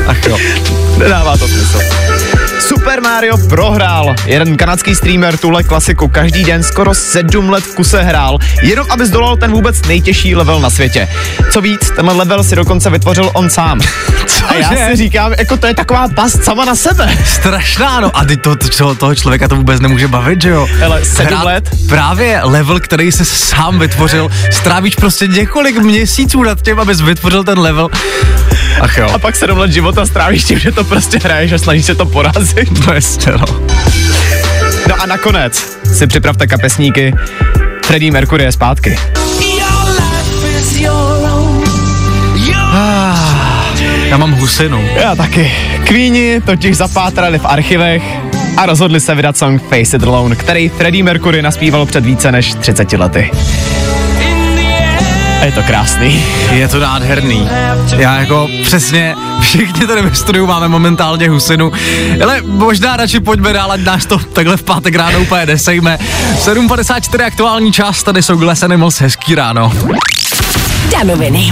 Ach 0.07 0.27
jo. 0.27 0.37
Nedává 0.97 1.37
to 1.37 1.47
smysl. 1.47 1.79
Super 2.59 3.01
Mario 3.01 3.37
prohrál. 3.37 4.15
Jeden 4.25 4.57
kanadský 4.57 4.95
streamer 4.95 5.37
tuhle 5.37 5.63
klasiku 5.63 6.07
každý 6.07 6.43
den 6.43 6.63
skoro 6.63 6.93
sedm 6.93 7.49
let 7.49 7.63
v 7.63 7.75
kuse 7.75 8.01
hrál, 8.01 8.37
jenom 8.61 8.87
aby 8.89 9.05
zdolal 9.05 9.37
ten 9.37 9.51
vůbec 9.51 9.81
nejtěžší 9.87 10.35
level 10.35 10.59
na 10.59 10.69
světě. 10.69 11.07
Co 11.51 11.61
víc, 11.61 11.91
tenhle 11.95 12.13
level 12.13 12.43
si 12.43 12.55
dokonce 12.55 12.89
vytvořil 12.89 13.31
on 13.33 13.49
sám. 13.49 13.79
A 14.47 14.53
já 14.55 14.69
Cože? 14.69 14.85
si 14.89 14.95
říkám, 14.95 15.33
jako 15.37 15.57
to 15.57 15.67
je 15.67 15.73
taková 15.73 16.07
past 16.07 16.43
sama 16.43 16.65
na 16.65 16.75
sebe. 16.75 17.17
Strašná, 17.25 17.99
no. 17.99 18.17
A 18.17 18.25
ty 18.25 18.37
to, 18.37 18.55
to, 18.55 18.95
toho 18.95 19.15
člověka 19.15 19.47
to 19.47 19.55
vůbec 19.55 19.81
nemůže 19.81 20.07
bavit, 20.07 20.41
že 20.41 20.49
jo? 20.49 20.67
Hele, 20.79 21.05
sedm 21.05 21.27
Hrát 21.27 21.45
let? 21.45 21.69
Právě 21.89 22.39
level, 22.43 22.79
který 22.79 23.11
jsi 23.11 23.25
sám 23.25 23.79
vytvořil, 23.79 24.29
strávíš 24.51 24.95
prostě 24.95 25.27
několik 25.27 25.77
měsíců 25.77 26.43
nad 26.43 26.61
tím, 26.61 26.79
abys 26.79 27.01
vytvořil 27.01 27.43
ten 27.43 27.59
level. 27.59 27.89
Ach 28.81 28.97
jo. 28.97 29.09
A 29.13 29.19
pak 29.19 29.35
sedm 29.35 29.57
let 29.57 29.71
života 29.71 30.05
strávíš 30.05 30.43
tím, 30.43 30.59
že 30.59 30.71
to 30.71 30.83
prostě 30.83 31.19
hraješ 31.23 31.51
a 31.51 31.57
snažíš 31.57 31.85
se 31.85 31.95
to 31.95 32.05
porazit. 32.05 32.42
No 32.87 32.93
jasně, 32.93 33.31
no. 33.31 33.45
No 34.89 35.01
a 35.01 35.05
nakonec 35.05 35.77
si 35.93 36.07
připravte 36.07 36.47
kapesníky. 36.47 37.13
Freddie 37.85 38.11
Mercury 38.11 38.43
je 38.43 38.51
zpátky. 38.51 38.99
Own. 40.89 41.63
Já 44.05 44.17
mám 44.17 44.31
husinu. 44.31 44.85
Já 44.95 45.15
taky. 45.15 45.51
Queeni 45.83 46.41
totiž 46.41 46.77
zapátrali 46.77 47.39
v 47.39 47.45
archivech 47.45 48.03
a 48.57 48.65
rozhodli 48.65 48.99
se 48.99 49.15
vydat 49.15 49.37
song 49.37 49.61
Face 49.61 49.97
It 49.97 50.03
Alone, 50.03 50.35
který 50.35 50.69
Freddie 50.69 51.03
Mercury 51.03 51.41
naspíval 51.41 51.85
před 51.85 52.05
více 52.05 52.31
než 52.31 52.53
30 52.53 52.93
lety. 52.93 53.31
A 55.43 55.45
je 55.45 55.51
to 55.51 55.63
krásný. 55.63 56.25
Je 56.51 56.67
to 56.67 56.79
nádherný. 56.79 57.49
Já 57.97 58.19
jako 58.19 58.49
přesně, 58.63 59.15
všichni 59.41 59.87
tady 59.87 60.01
ve 60.01 60.15
studiu 60.15 60.47
máme 60.47 60.67
momentálně 60.67 61.29
husinu. 61.29 61.71
Ale 62.23 62.41
možná 62.41 62.97
radši 62.97 63.19
pojďme 63.19 63.53
dál, 63.53 63.71
ať 63.71 63.79
nás 63.79 64.05
to 64.05 64.17
takhle 64.17 64.57
v 64.57 64.63
pátek 64.63 64.95
ráno 64.95 65.19
úplně 65.19 65.45
nesejme. 65.45 65.99
7.54 66.45 67.25
aktuální 67.25 67.73
čas, 67.73 68.03
tady 68.03 68.23
jsou 68.23 68.35
Glass 68.35 68.63
Animals, 68.63 69.01
hezký 69.01 69.35
ráno. 69.35 69.73
Danoviny. 70.91 71.51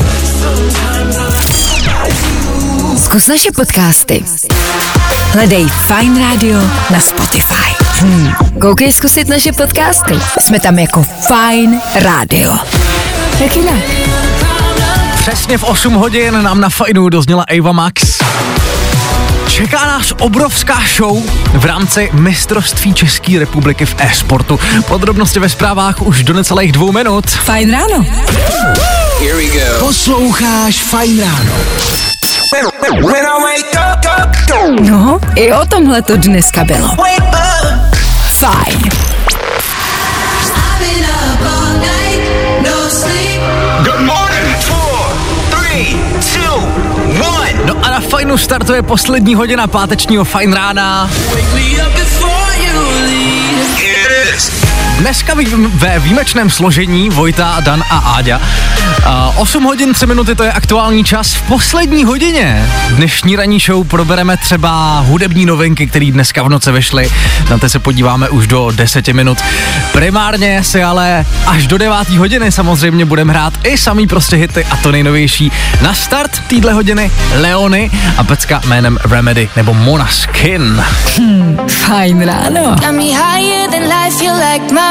Zkus 2.97 3.27
naše 3.27 3.51
podcasty. 3.55 4.23
Hledej 5.33 5.67
Fine 5.67 6.21
Radio 6.29 6.59
na 6.89 6.99
Spotify. 6.99 7.75
Hmm. 7.99 8.31
Koukej 8.61 8.91
zkusit 8.91 9.27
naše 9.27 9.51
podcasty. 9.51 10.13
Jsme 10.39 10.59
tam 10.59 10.79
jako 10.79 11.05
Fine 11.27 11.81
Radio. 11.95 12.57
Jak 13.39 13.55
jinak? 13.55 13.83
Přesně 15.15 15.57
v 15.57 15.63
8 15.63 15.93
hodin 15.93 16.43
nám 16.43 16.61
na 16.61 16.69
fajnu 16.69 17.09
dozněla 17.09 17.45
Ava 17.59 17.71
Max. 17.71 18.01
Čeká 19.47 19.85
nás 19.85 20.13
obrovská 20.19 20.79
show 20.97 21.23
v 21.53 21.65
rámci 21.65 22.09
mistrovství 22.13 22.93
České 22.93 23.39
republiky 23.39 23.85
v 23.85 23.95
e-sportu. 23.97 24.59
Podrobnosti 24.87 25.39
ve 25.39 25.49
zprávách 25.49 26.01
už 26.01 26.23
do 26.23 26.33
necelých 26.33 26.71
dvou 26.71 26.91
minut. 26.91 27.29
Fajn 27.29 27.71
ráno. 27.71 28.05
Posloucháš 29.79 30.75
Fajn 30.83 31.19
ráno. 31.21 31.53
When 32.93 33.25
I 33.25 33.41
wake 33.41 33.73
up, 33.73 34.05
up, 34.25 34.35
up, 34.69 34.79
No, 34.89 35.19
i 35.35 35.53
o 35.53 35.65
tomhle 35.65 36.01
to 36.01 36.17
dneska 36.17 36.63
bylo. 36.63 36.89
Fajn. 38.39 38.89
Two, 46.33 46.55
one. 47.21 47.65
No 47.65 47.75
a 47.85 47.89
na 47.89 47.99
fajnu 47.99 48.37
startuje 48.37 48.81
poslední 48.81 49.35
hodina 49.35 49.67
pátečního 49.67 50.23
fajn 50.23 50.53
rána. 50.53 51.09
It 51.39 52.00
Dneska 55.01 55.33
vý, 55.33 55.45
ve 55.73 55.99
výjimečném 55.99 56.49
složení 56.49 57.09
Vojta, 57.09 57.57
Dan 57.59 57.83
a 57.89 57.97
Áďa. 57.97 58.41
A 59.05 59.33
8 59.37 59.63
hodin 59.63 59.93
3 59.93 60.05
minuty 60.05 60.35
to 60.35 60.43
je 60.43 60.51
aktuální 60.51 61.03
čas. 61.03 61.33
V 61.33 61.41
poslední 61.41 62.05
hodině 62.05 62.69
dnešní 62.89 63.35
ranní 63.35 63.59
show 63.59 63.87
probereme 63.87 64.37
třeba 64.37 64.99
hudební 64.99 65.45
novinky, 65.45 65.87
které 65.87 66.11
dneska 66.11 66.43
v 66.43 66.49
noci 66.49 66.71
vyšly. 66.71 67.09
Na 67.49 67.57
to 67.57 67.69
se 67.69 67.79
podíváme 67.79 68.29
už 68.29 68.47
do 68.47 68.71
10 68.71 69.07
minut. 69.07 69.37
Primárně 69.91 70.63
si 70.63 70.83
ale 70.83 71.25
až 71.47 71.67
do 71.67 71.77
9 71.77 72.09
hodiny 72.09 72.51
samozřejmě 72.51 73.05
budeme 73.05 73.33
hrát 73.33 73.53
i 73.63 73.77
samý 73.77 74.07
prostě 74.07 74.35
hity 74.35 74.65
a 74.65 74.77
to 74.77 74.91
nejnovější. 74.91 75.51
Na 75.81 75.93
start 75.93 76.39
týdle 76.47 76.73
hodiny 76.73 77.11
Leony 77.35 77.91
a 78.17 78.23
pecka 78.23 78.61
jménem 78.67 78.97
Remedy 79.09 79.49
nebo 79.55 79.73
Mona 79.73 80.07
Skin. 80.07 80.83
Fajn 81.67 82.21
ráno. 82.21 82.61
Got 82.61 82.91
me 82.91 83.03
higher 83.03 83.69
than 83.71 83.83
life, 83.83 84.25
you 84.25 84.33
like 84.33 84.73
my 84.73 84.79
remedy. 84.79 84.90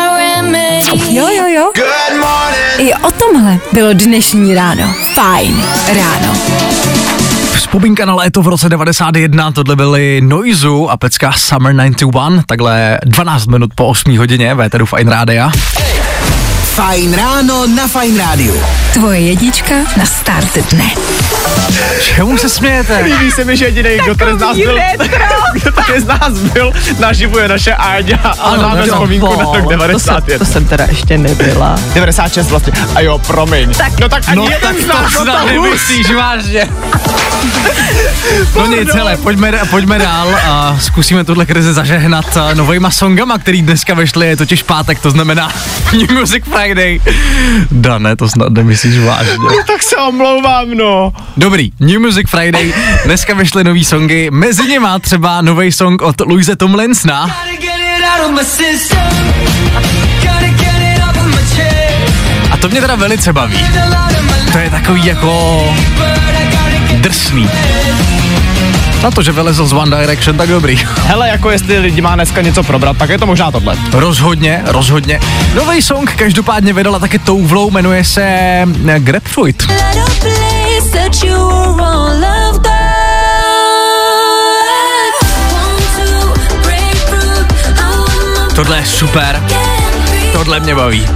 Jo, 1.11 1.29
jo, 1.29 1.47
jo. 1.47 1.73
Good 1.75 2.21
morning. 2.21 2.79
I 2.79 2.95
o 2.95 3.11
tomhle 3.11 3.59
bylo 3.73 3.93
dnešní 3.93 4.55
ráno. 4.55 4.95
Fajn 5.15 5.65
ráno. 5.97 6.35
Vzpomínka 7.55 8.05
na 8.07 8.15
léto 8.15 8.43
v 8.43 8.49
roce 8.49 8.69
91, 8.69 9.53
tohle 9.53 9.77
byly 9.77 10.21
Noizu 10.21 10.91
a 10.91 10.97
pecka 10.97 11.33
Summer 11.33 11.77
91, 11.77 12.43
takhle 12.47 12.99
12 13.05 13.47
minut 13.47 13.71
po 13.75 13.87
8 13.87 14.19
hodině, 14.19 14.55
véteru 14.55 14.87
Fine 14.87 15.11
Rádia. 15.11 15.51
Fajn 16.81 17.13
ráno 17.13 17.67
na 17.67 17.85
Fajn 17.85 18.17
rádiu. 18.17 18.57
Tvoje 18.93 19.21
jednička 19.21 19.75
na 20.01 20.05
start 20.05 20.59
dne. 20.73 20.89
Čemu 22.01 22.39
se 22.39 22.49
smějete? 22.49 23.01
Líbí 23.05 23.31
se 23.31 23.45
mi, 23.45 23.57
že 23.57 23.65
jediný, 23.65 23.91
kdo 24.05 24.15
tady 24.15 24.33
z 24.37 24.41
nás 24.41 24.57
byl, 24.57 24.79
kdo 25.53 25.73
tady 25.73 26.01
z 26.01 26.05
nás 26.07 26.33
byl, 26.33 26.73
naživu 26.99 27.39
je 27.39 27.49
naše 27.49 27.75
Áďa 27.75 28.17
a 28.17 28.31
Ano, 28.31 28.63
máme 28.63 28.81
no, 28.81 28.87
vzpomínku 28.87 29.27
na 29.27 29.45
rok 29.45 29.57
to, 29.57 29.61
jsem, 29.61 29.69
91. 29.69 30.39
to 30.39 30.53
jsem 30.53 30.65
teda 30.65 30.85
ještě 30.85 31.19
nebyla. 31.19 31.79
96 31.95 32.51
vlastně. 32.51 32.73
A 32.95 33.01
jo, 33.01 33.19
promiň. 33.19 33.75
Tak, 33.75 34.01
no 34.01 34.09
tak 34.09 34.23
ani 34.27 34.37
No 34.37 34.45
jeden 34.45 34.61
tak 34.61 34.77
z 34.77 34.85
to 34.85 34.95
nás, 34.95 35.15
no 35.15 35.23
snad 35.23 35.41
to 35.41 35.47
nemyslíš 35.47 36.15
vážně. 36.15 36.69
No 38.57 38.67
nic, 38.67 38.95
hele, 38.95 39.17
pojďme, 39.17 39.53
pojďme 39.71 39.99
dál 39.99 40.39
a 40.49 40.77
zkusíme 40.81 41.25
tuhle 41.25 41.47
krizi 41.47 41.73
zažehnat 41.73 42.37
a, 42.37 42.55
novejma 42.55 42.91
songama, 42.91 43.39
který 43.39 43.63
dneska 43.63 43.95
vešly, 43.95 44.27
je 44.27 44.37
totiž 44.37 44.63
pátek, 44.63 45.01
to 45.01 45.11
znamená 45.11 45.49
New 45.93 46.11
Music 46.21 46.45
Friday. 46.45 46.70
Dane, 47.71 48.17
to 48.17 48.29
snad 48.29 48.53
nemyslíš 48.53 48.99
vážně. 48.99 49.33
Tak 49.67 49.83
se 49.83 49.97
omlouvám, 49.97 50.71
no. 50.71 51.13
Dobrý, 51.37 51.73
New 51.81 52.01
Music 52.01 52.31
Friday, 52.31 52.73
dneska 53.05 53.35
vyšly 53.35 53.65
nový 53.65 53.85
songy, 53.85 54.31
mezi 54.31 54.63
nimi 54.63 54.89
třeba 55.01 55.43
nový 55.43 55.73
song 55.73 56.03
od 56.03 56.21
Louise 56.21 56.57
Tomlinsona. 56.57 57.37
A 62.51 62.57
to 62.57 62.69
mě 62.69 62.81
teda 62.81 62.95
velice 62.95 63.33
baví. 63.33 63.67
To 64.53 64.59
je 64.59 64.71
takový 64.71 65.07
jako 65.07 65.65
drsný. 66.97 67.49
Na 69.03 69.11
to, 69.11 69.23
že 69.23 69.33
vylezl 69.33 69.67
z 69.67 69.73
One 69.73 69.97
Direction, 69.97 70.37
tak 70.37 70.49
dobrý. 70.49 70.77
Hele, 71.07 71.29
jako 71.29 71.51
jestli 71.51 71.79
lidi 71.79 72.01
má 72.01 72.15
dneska 72.15 72.41
něco 72.43 72.63
probrat, 72.63 72.97
tak 72.97 73.11
je 73.11 73.19
to 73.19 73.27
možná 73.27 73.51
tohle. 73.51 73.77
Rozhodně, 73.93 74.63
rozhodně. 74.65 75.21
Nový 75.55 75.83
song 75.83 76.13
každopádně 76.17 76.73
vydala 76.73 76.99
taky 76.99 77.19
Touvlou, 77.19 77.71
jmenuje 77.71 78.05
se 78.05 78.23
eh, 78.23 78.99
Grapefruit. 78.99 79.67
Tohle 88.55 88.77
je 88.77 88.87
super, 88.87 89.43
tohle 90.33 90.61
mě 90.61 90.75
baví. 90.75 91.07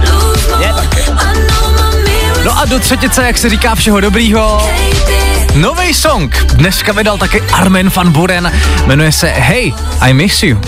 No 2.45 2.59
a 2.59 2.65
do 2.65 2.79
třetice, 2.79 3.23
jak 3.25 3.37
se 3.37 3.49
říká 3.49 3.75
všeho 3.75 3.99
dobrýho, 3.99 4.69
nový 5.55 5.93
song. 5.93 6.35
Dneska 6.53 6.93
vydal 6.93 7.17
taky 7.17 7.41
Armin 7.41 7.91
van 7.95 8.11
Buren, 8.11 8.51
jmenuje 8.85 9.11
se 9.11 9.27
Hey, 9.27 9.73
I 10.01 10.13
Miss 10.13 10.43
You. 10.43 10.59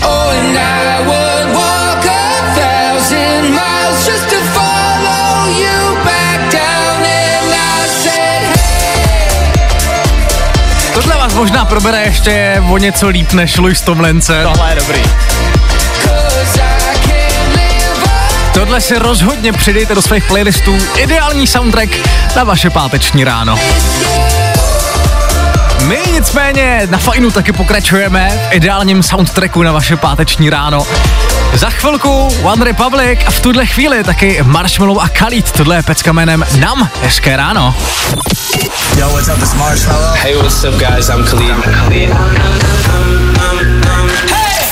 Tohle 10.94 11.16
vás 11.16 11.34
možná 11.34 11.64
probere 11.64 12.02
ještě 12.02 12.62
o 12.70 12.78
něco 12.78 13.08
líp 13.08 13.32
než 13.32 13.56
Louis 13.56 13.80
Tomlinson. 13.80 14.42
Tohle 14.42 14.70
je 14.70 14.76
dobrý. 14.76 15.02
Tohle 18.54 18.80
si 18.80 18.98
rozhodně 18.98 19.52
přidejte 19.52 19.94
do 19.94 20.02
svých 20.02 20.24
playlistů. 20.24 20.78
Ideální 20.96 21.46
soundtrack 21.46 21.90
na 22.36 22.44
vaše 22.44 22.70
páteční 22.70 23.24
ráno. 23.24 23.58
My 25.86 25.98
nicméně 26.12 26.88
na 26.90 26.98
fajnu 26.98 27.30
taky 27.30 27.52
pokračujeme 27.52 28.48
v 28.50 28.54
ideálním 28.54 29.02
soundtracku 29.02 29.62
na 29.62 29.72
vaše 29.72 29.96
páteční 29.96 30.50
ráno. 30.50 30.86
Za 31.54 31.70
chvilku 31.70 32.28
One 32.42 32.64
Republic 32.64 33.18
a 33.26 33.30
v 33.30 33.40
tuhle 33.40 33.66
chvíli 33.66 34.04
taky 34.04 34.42
Marshmallow 34.42 35.00
a 35.00 35.08
Khalid. 35.08 35.52
Tohle 35.52 35.76
je 35.76 35.82
pecka 35.82 36.12
jménem 36.12 36.44
Nam. 36.58 36.88
Hezké 37.02 37.36
ráno. 37.36 37.74
Yo, 38.98 39.08
what's 39.08 39.28
up, 39.28 39.38
it's 39.38 39.54
Marshmallow. 39.54 40.14
Hey, 40.14 40.34
what's 40.36 40.64
up, 40.64 40.74
guys? 40.74 41.08
I'm 41.08 41.24
Khalid. 41.24 42.10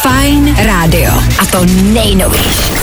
Fajn 0.02 0.56
rádio. 0.64 1.12
A 1.38 1.46
to 1.46 1.64
nejnovější. 1.82 2.74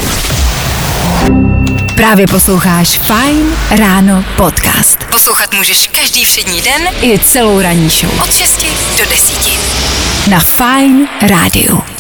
Právě 1.96 2.28
posloucháš 2.28 2.98
Fajn 2.98 3.56
ráno 3.80 4.26
podcast. 4.38 5.04
Poslouchat 5.04 5.54
můžeš 5.54 5.88
každý 5.88 6.26
všední 6.26 6.62
den 6.62 6.82
i 7.02 7.20
celou 7.20 7.62
ranní 7.62 7.90
show. 7.90 8.22
Od 8.24 8.34
6 8.34 8.66
do 8.98 9.06
10. 9.10 10.30
Na 10.30 10.40
Fajn 10.40 11.08
rádiu. 11.22 11.93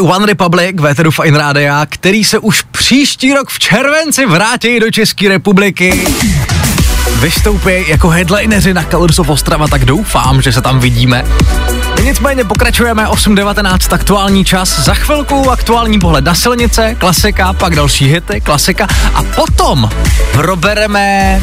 One 0.00 0.26
Republic, 0.26 0.76
Veteru 0.80 1.10
Fine 1.10 1.38
Rádia, 1.38 1.86
který 1.88 2.24
se 2.24 2.38
už 2.38 2.62
příští 2.62 3.34
rok 3.34 3.48
v 3.50 3.58
červenci 3.58 4.26
vrátí 4.26 4.80
do 4.80 4.90
České 4.90 5.28
republiky. 5.28 6.06
Vystoupí 7.20 7.88
jako 7.88 8.08
headlineři 8.08 8.74
na 8.74 8.84
Colors 8.84 9.18
of 9.18 9.28
Ostrava, 9.28 9.68
tak 9.68 9.84
doufám, 9.84 10.42
že 10.42 10.52
se 10.52 10.62
tam 10.62 10.80
vidíme. 10.80 11.24
Nicméně 12.04 12.44
pokračujeme 12.44 13.04
8.19 13.04 13.94
aktuální 13.94 14.44
čas, 14.44 14.78
za 14.78 14.94
chvilku 14.94 15.50
aktuální 15.50 15.98
pohled 15.98 16.24
na 16.24 16.34
silnice, 16.34 16.94
klasika, 16.94 17.52
pak 17.52 17.76
další 17.76 18.06
hity, 18.06 18.40
klasika 18.40 18.86
a 19.14 19.22
potom 19.22 19.90
probereme 20.32 21.40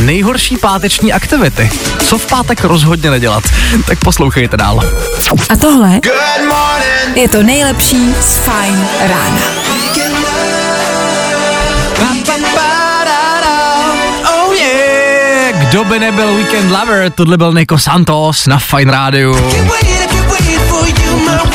nejhorší 0.00 0.56
páteční 0.56 1.12
aktivity. 1.12 1.70
Co 2.08 2.18
v 2.18 2.26
pátek 2.26 2.64
rozhodně 2.64 3.10
nedělat. 3.10 3.44
Tak 3.86 3.98
poslouchejte 3.98 4.56
dál. 4.56 4.80
A 5.48 5.56
tohle 5.56 6.00
je 7.14 7.28
to 7.28 7.42
nejlepší 7.42 8.14
z 8.20 8.36
Fajn 8.36 8.86
rána. 9.00 9.62
Kdo 15.72 15.84
by 15.84 15.98
nebyl 15.98 16.34
Weekend 16.34 16.70
Lover, 16.70 17.10
tohle 17.10 17.36
byl 17.36 17.52
Nico 17.52 17.78
Santos 17.78 18.46
na 18.46 18.58
Fine 18.58 18.92
Rádiu. 18.92 19.50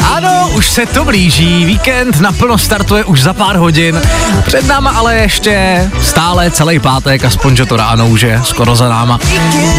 Ano, 0.04 0.50
už 0.54 0.70
se 0.70 0.86
to 0.86 1.06
blíží, 1.06 1.66
víkend 1.66 2.20
naplno 2.20 2.58
startuje 2.58 3.04
už 3.04 3.22
za 3.22 3.34
pár 3.34 3.56
hodin, 3.56 4.02
před 4.46 4.68
náma 4.68 4.90
ale 4.90 5.16
ještě 5.16 5.86
stále 6.02 6.52
celý 6.52 6.80
pátek, 6.80 7.26
aspoň 7.26 7.56
že 7.56 7.66
to 7.66 7.78
ráno 7.78 8.08
už 8.08 8.22
je 8.22 8.42
skoro 8.44 8.76
za 8.76 8.90
náma. 8.90 9.20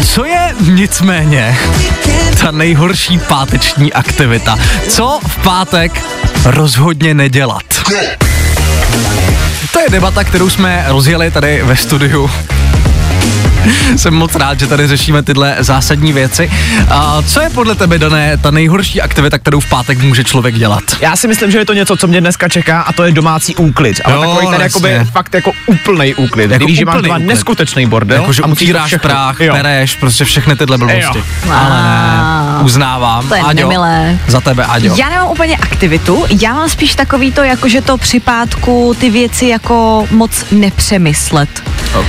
Co 0.05 0.25
je 0.25 0.55
nicméně 0.59 1.57
ta 2.41 2.51
nejhorší 2.51 3.19
páteční 3.19 3.93
aktivita? 3.93 4.59
Co 4.89 5.19
v 5.27 5.37
pátek 5.37 6.03
rozhodně 6.45 7.13
nedělat? 7.13 7.63
To 9.73 9.79
je 9.79 9.89
debata, 9.89 10.23
kterou 10.23 10.49
jsme 10.49 10.85
rozjeli 10.87 11.31
tady 11.31 11.61
ve 11.63 11.75
studiu 11.75 12.29
jsem 13.95 14.13
moc 14.13 14.35
rád, 14.35 14.59
že 14.59 14.67
tady 14.67 14.87
řešíme 14.87 15.23
tyhle 15.23 15.55
zásadní 15.59 16.13
věci. 16.13 16.51
A 16.89 17.21
co 17.21 17.41
je 17.41 17.49
podle 17.49 17.75
tebe, 17.75 17.99
Dané, 17.99 18.37
ta 18.37 18.51
nejhorší 18.51 19.01
aktivita, 19.01 19.37
kterou 19.37 19.59
v 19.59 19.69
pátek 19.69 20.01
může 20.03 20.23
člověk 20.23 20.55
dělat? 20.55 20.83
Já 21.01 21.15
si 21.15 21.27
myslím, 21.27 21.51
že 21.51 21.57
je 21.57 21.65
to 21.65 21.73
něco, 21.73 21.97
co 21.97 22.07
mě 22.07 22.21
dneska 22.21 22.49
čeká 22.49 22.81
a 22.81 22.93
to 22.93 23.03
je 23.03 23.11
domácí 23.11 23.55
úklid. 23.55 24.01
Ale 24.05 24.15
Jo, 24.15 24.21
takový 24.21 24.47
ten 24.47 24.61
jakoby 24.61 24.99
fakt 25.11 25.33
jako 25.33 25.51
úplný 25.65 26.15
úklid. 26.15 26.51
Jako 26.51 26.67
že 26.69 26.85
úplnej 26.85 27.01
doma 27.01 27.15
úklid. 27.15 27.27
neskutečný 27.27 27.85
bordel. 27.85 28.21
Jako, 28.21 28.33
že 28.33 28.41
a 28.41 28.47
musíš 28.47 28.59
to 28.59 28.69
utíráš 28.69 28.87
všechno- 28.87 29.09
prach, 29.09 29.39
Jo. 29.39 29.53
pereš, 29.53 29.95
prostě 29.95 30.25
všechny 30.25 30.55
tyhle 30.55 30.77
blbosti. 30.77 31.17
Jo. 31.17 31.23
Ale 31.53 31.69
ne, 31.69 32.63
uznávám. 32.63 33.27
To 33.29 33.35
je 33.35 33.41
Aďo, 33.41 33.59
nemilé. 33.61 34.17
Za 34.27 34.41
tebe, 34.41 34.65
Aďo. 34.65 34.95
Já 34.95 35.09
nemám 35.09 35.27
úplně 35.31 35.57
aktivitu, 35.57 36.25
já 36.41 36.53
mám 36.53 36.69
spíš 36.69 36.95
takový 36.95 37.31
to, 37.31 37.43
jako 37.43 37.67
že 37.69 37.81
to 37.81 37.97
při 37.97 38.19
pátku 38.19 38.95
ty 38.99 39.09
věci 39.09 39.45
jako 39.47 40.07
moc 40.11 40.45
nepřemyslet. 40.51 41.49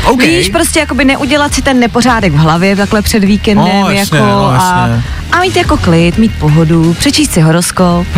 OK. 0.04 0.22
Víš, 0.22 0.48
prostě 0.48 0.80
jakoby 0.80 1.04
neudělat 1.04 1.54
si 1.54 1.62
ten 1.62 1.80
nepořádek 1.80 2.32
v 2.32 2.36
hlavě 2.36 2.76
takhle 2.76 3.02
před 3.02 3.24
víkendem 3.24 3.80
No, 3.80 3.90
jasně, 3.90 4.18
jako 4.18 4.30
no, 4.30 4.46
a, 4.46 4.88
a 5.32 5.40
mít 5.40 5.56
jako 5.56 5.76
klid, 5.76 6.18
mít 6.18 6.32
pohodu, 6.38 6.94
přečíst 6.98 7.32
si 7.32 7.40
horoskop. 7.40 8.06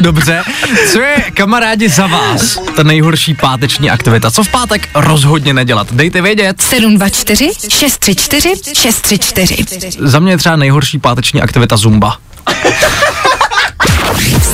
Dobře. 0.00 0.42
Co 0.92 1.00
je, 1.00 1.16
kamarádi, 1.34 1.88
za 1.88 2.06
vás 2.06 2.58
ta 2.76 2.82
nejhorší 2.82 3.34
páteční 3.34 3.90
aktivita? 3.90 4.30
Co 4.30 4.44
v 4.44 4.48
pátek 4.48 4.88
rozhodně 4.94 5.54
nedělat? 5.54 5.92
Dejte 5.92 6.22
vědět. 6.22 6.62
724 6.62 7.50
634 7.68 8.74
634. 8.74 9.90
Za 10.00 10.18
mě 10.18 10.32
je 10.32 10.38
třeba 10.38 10.56
nejhorší 10.56 10.98
páteční 10.98 11.42
aktivita 11.42 11.76
zumba. 11.76 12.16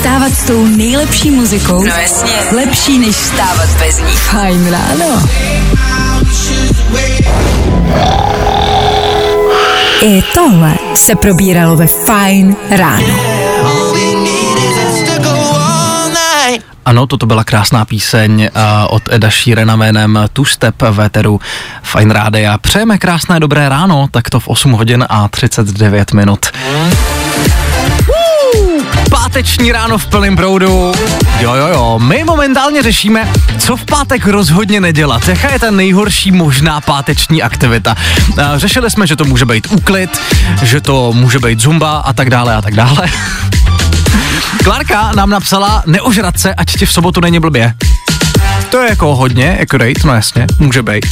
Vstávat 0.01 0.33
s 0.33 0.43
tou 0.43 0.65
nejlepší 0.65 1.31
muzikou. 1.31 1.83
No 1.83 1.95
jasně. 2.01 2.31
Lepší 2.55 2.99
než 2.99 3.15
vstávat 3.15 3.69
bez 3.79 3.99
ní. 3.99 4.11
Fajn 4.11 4.71
ráno. 4.71 5.23
I 10.01 10.23
tohle 10.33 10.75
se 10.95 11.15
probíralo 11.15 11.75
ve 11.75 11.87
Fajn 11.87 12.55
ráno. 12.69 13.15
Ano, 16.85 17.07
toto 17.07 17.25
byla 17.25 17.43
krásná 17.43 17.85
píseň 17.85 18.41
uh, 18.41 18.95
od 18.95 19.03
Eda 19.11 19.29
Sheerana 19.29 19.75
jménem 19.75 20.19
Two 20.33 20.45
Step 20.45 20.81
Veteru 20.91 21.41
Fine 21.83 22.13
Rádia. 22.13 22.57
Přejeme 22.57 22.97
krásné 22.97 23.39
dobré 23.39 23.69
ráno, 23.69 24.07
tak 24.11 24.29
to 24.29 24.39
v 24.39 24.47
8 24.47 24.71
hodin 24.71 25.05
a 25.09 25.27
39 25.27 26.13
minut. 26.13 26.45
Páteční 29.31 29.71
ráno 29.71 29.97
v 29.97 30.05
plném 30.05 30.35
proudu. 30.35 30.91
Jo, 31.39 31.53
jo, 31.55 31.67
jo. 31.67 31.99
My 31.99 32.23
momentálně 32.23 32.83
řešíme, 32.83 33.33
co 33.59 33.77
v 33.77 33.85
pátek 33.85 34.25
rozhodně 34.25 34.81
nedělat. 34.81 35.27
Jaká 35.27 35.53
je 35.53 35.59
ta 35.59 35.71
nejhorší 35.71 36.31
možná 36.31 36.81
páteční 36.81 37.43
aktivita? 37.43 37.95
Uh, 38.29 38.37
řešili 38.55 38.91
jsme, 38.91 39.07
že 39.07 39.15
to 39.15 39.25
může 39.25 39.45
být 39.45 39.67
úklid, 39.71 40.21
že 40.63 40.81
to 40.81 41.13
může 41.13 41.39
být 41.39 41.59
zumba 41.59 41.97
a 41.97 42.13
tak 42.13 42.29
dále 42.29 42.55
a 42.55 42.61
tak 42.61 42.75
dále. 42.75 43.07
Klárka 44.63 45.11
nám 45.11 45.29
napsala, 45.29 45.83
neožrat 45.85 46.39
se, 46.39 46.53
ať 46.53 46.77
ti 46.77 46.85
v 46.85 46.91
sobotu 46.91 47.21
není 47.21 47.39
blbě. 47.39 47.73
To 48.69 48.81
je 48.81 48.89
jako 48.89 49.15
hodně 49.15 49.57
accurate, 49.61 50.01
no 50.05 50.13
jasně, 50.13 50.47
může 50.59 50.83
být. 50.83 51.05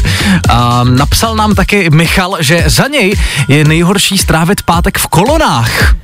A 0.49 0.83
napsal 0.83 1.35
nám 1.35 1.55
taky 1.55 1.89
Michal, 1.89 2.37
že 2.39 2.63
za 2.67 2.87
něj 2.87 3.15
je 3.47 3.65
nejhorší 3.65 4.17
strávit 4.17 4.63
pátek 4.63 4.97
v 4.97 5.07
kolonách. 5.07 5.95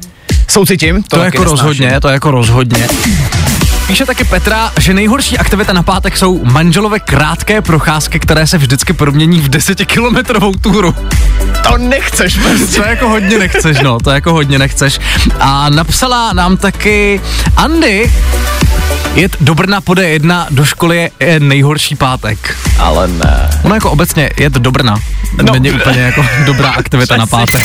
Soucitím, 0.47 1.03
to, 1.03 1.15
To, 1.17 1.23
jako 1.23 1.37
nesnáším. 1.43 1.51
rozhodně, 1.65 1.99
to 2.01 2.07
jako 2.07 2.31
rozhodně. 2.31 2.87
Píše 3.87 4.05
taky 4.05 4.23
Petra, 4.23 4.71
že 4.79 4.93
nejhorší 4.93 5.37
aktivita 5.37 5.73
na 5.73 5.83
pátek 5.83 6.17
jsou 6.17 6.45
manželové 6.45 6.99
krátké 6.99 7.61
procházky, 7.61 8.19
které 8.19 8.47
se 8.47 8.57
vždycky 8.57 8.93
promění 8.93 9.39
v 9.39 9.49
desetikilometrovou 9.49 10.51
túru. 10.53 10.95
To 11.69 11.77
nechceš 11.77 12.37
prostě. 12.37 12.81
To 12.81 12.87
jako 12.87 13.09
hodně 13.09 13.37
nechceš, 13.37 13.77
no, 13.79 13.97
to 13.99 14.09
jako 14.09 14.31
hodně 14.33 14.59
nechceš. 14.59 14.99
A 15.39 15.69
napsala 15.69 16.33
nám 16.33 16.57
taky 16.57 17.21
Andy, 17.57 18.11
jet 19.15 19.37
do 19.41 19.55
Brna 19.55 19.81
po 19.81 19.91
D1 19.93 20.45
do 20.49 20.65
školy 20.65 20.97
je, 20.97 21.11
je 21.19 21.39
nejhorší 21.39 21.95
pátek. 21.95 22.57
Ale 22.79 23.07
ne. 23.07 23.49
Ono 23.63 23.75
jako 23.75 23.91
obecně 23.91 24.29
jet 24.37 24.53
do 24.53 24.71
Brna 24.71 24.95
no. 25.41 25.53
není 25.53 25.71
úplně 25.71 25.99
jako 26.01 26.25
dobrá 26.45 26.69
aktivita 26.69 27.17
na 27.17 27.25
pátek. 27.25 27.63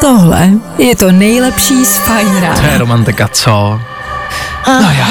Tohle 0.00 0.48
je 0.78 0.96
to 0.96 1.12
nejlepší 1.12 1.84
z 1.84 1.96
Fajn 1.98 2.28
To 2.28 2.34
je 2.34 2.40
rána. 2.40 2.78
romantika, 2.78 3.28
co? 3.28 3.80
No 4.66 4.90
já. 4.98 5.06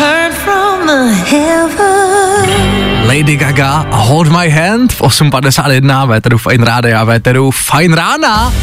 Lady 3.08 3.36
Gaga 3.38 3.86
a 3.92 3.96
Hold 3.96 4.28
My 4.32 4.50
Hand 4.50 4.94
v 4.94 5.02
8.51 5.02 6.08
Véteru 6.08 6.38
Fine 6.38 6.66
Rádia 6.66 7.02
a 7.02 7.04
Véteru 7.04 7.52
Fine 7.52 7.96
Rána 7.96 8.54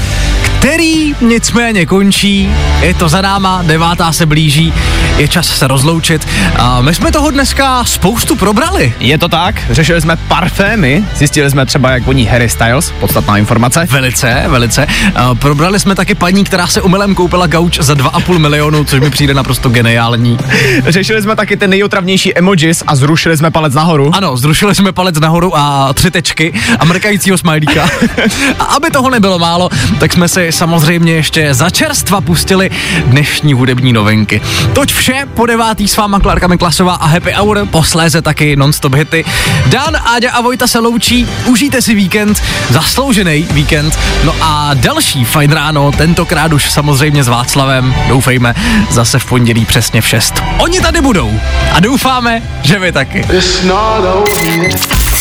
který 0.61 1.15
nicméně 1.21 1.87
končí, 1.87 2.51
je 2.81 2.95
to 2.95 3.09
za 3.09 3.21
náma, 3.21 3.63
devátá 3.67 4.13
se 4.13 4.27
blíží, 4.27 4.73
je 5.17 5.29
čas 5.29 5.59
se 5.59 5.69
rozloučit 5.69 6.29
a 6.57 6.81
my 6.81 6.95
jsme 6.95 7.13
toho 7.13 7.31
dneska 7.31 7.85
spoustu 7.85 8.37
probrali. 8.37 8.95
Je 9.01 9.19
to 9.19 9.29
tak, 9.29 9.55
řešili 9.71 10.01
jsme 10.01 10.17
parfémy, 10.17 11.05
zjistili 11.15 11.51
jsme 11.51 11.67
třeba, 11.67 11.91
jak 11.91 12.03
voní 12.03 12.27
Harry 12.27 12.49
Styles, 12.49 12.93
podstatná 13.01 13.37
informace. 13.37 13.87
Velice, 13.91 14.45
velice. 14.47 14.87
A 15.15 15.35
probrali 15.35 15.81
jsme 15.81 15.95
taky 15.95 16.15
paní, 16.15 16.45
která 16.45 16.67
se 16.67 16.83
umylem 16.83 17.15
koupila 17.15 17.47
gauč 17.47 17.79
za 17.79 17.95
2,5 17.95 18.39
milionu, 18.39 18.85
což 18.85 19.01
mi 19.01 19.11
přijde 19.11 19.35
naprosto 19.35 19.69
geniální. 19.69 20.39
Řešili 20.87 21.23
jsme 21.23 21.37
taky 21.37 21.57
ty 21.57 21.67
nejotravnější 21.67 22.39
emojis 22.39 22.83
a 22.87 22.97
zrušili 22.97 23.37
jsme 23.37 23.51
palec 23.51 23.75
nahoru. 23.75 24.11
Ano, 24.15 24.37
zrušili 24.37 24.75
jsme 24.75 24.93
palec 24.93 25.21
nahoru 25.21 25.57
a 25.57 25.93
tři 25.93 26.11
tečky 26.11 26.53
a 26.79 26.85
mrkajícího 26.85 27.39
smajlíka. 27.39 27.91
a 28.59 28.65
aby 28.65 28.91
toho 28.91 29.11
nebylo 29.11 29.39
málo, 29.39 29.69
tak 29.99 30.13
jsme 30.13 30.29
si 30.29 30.50
samozřejmě 30.53 31.13
ještě 31.13 31.55
za 31.55 31.71
čerstva 31.71 32.21
pustili 32.21 32.71
dnešní 33.05 33.53
hudební 33.53 33.93
novinky. 33.93 34.41
Toť 34.73 34.93
vše 34.93 35.27
po 35.35 35.47
devátý 35.47 35.89
s 35.89 35.97
váma 35.97 36.21
Klárka 36.21 36.47
Miklasová 36.47 36.95
a 36.95 37.07
Happy 37.07 37.33
Hour, 37.33 37.67
posléze 37.67 38.23
taky 38.23 38.57
non-stop 38.57 38.95
hity. 38.95 39.25
Dan, 39.67 39.97
Áďa 40.05 40.31
a 40.31 40.41
Vojta 40.41 40.67
se 40.67 40.79
loučí, 40.79 41.29
užijte 41.47 41.83
si 41.83 41.95
víkend, 41.95 42.43
zasloužený 42.71 43.47
víkend. 43.51 43.99
No 44.25 44.35
a 44.41 44.75
další 44.75 45.25
fajn 45.25 45.53
ráno, 45.53 45.93
tentokrát 45.93 46.53
už 46.53 46.71
samozřejmě 46.71 47.25
s 47.25 47.29
Václavem, 47.29 47.95
doufejme, 48.09 48.55
zase 48.91 49.19
v 49.19 49.25
pondělí 49.25 49.65
přesně 49.65 50.01
v 50.01 50.09
6. 50.09 50.43
Oni 50.59 50.81
tady 50.81 51.01
budou 51.01 51.41
a 51.73 51.81
doufáme, 51.81 52.43
že 52.63 52.79
vy 52.79 52.93
taky. 52.93 53.27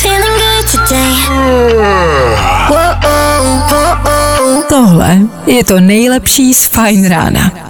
Feeling 0.01 0.39
good 0.39 0.65
today. 0.87 0.99
Tohle 4.69 5.19
je 5.45 5.63
to 5.63 5.79
nejlepší 5.79 6.53
z 6.53 6.65
Fajn 6.65 7.07
rána. 7.07 7.68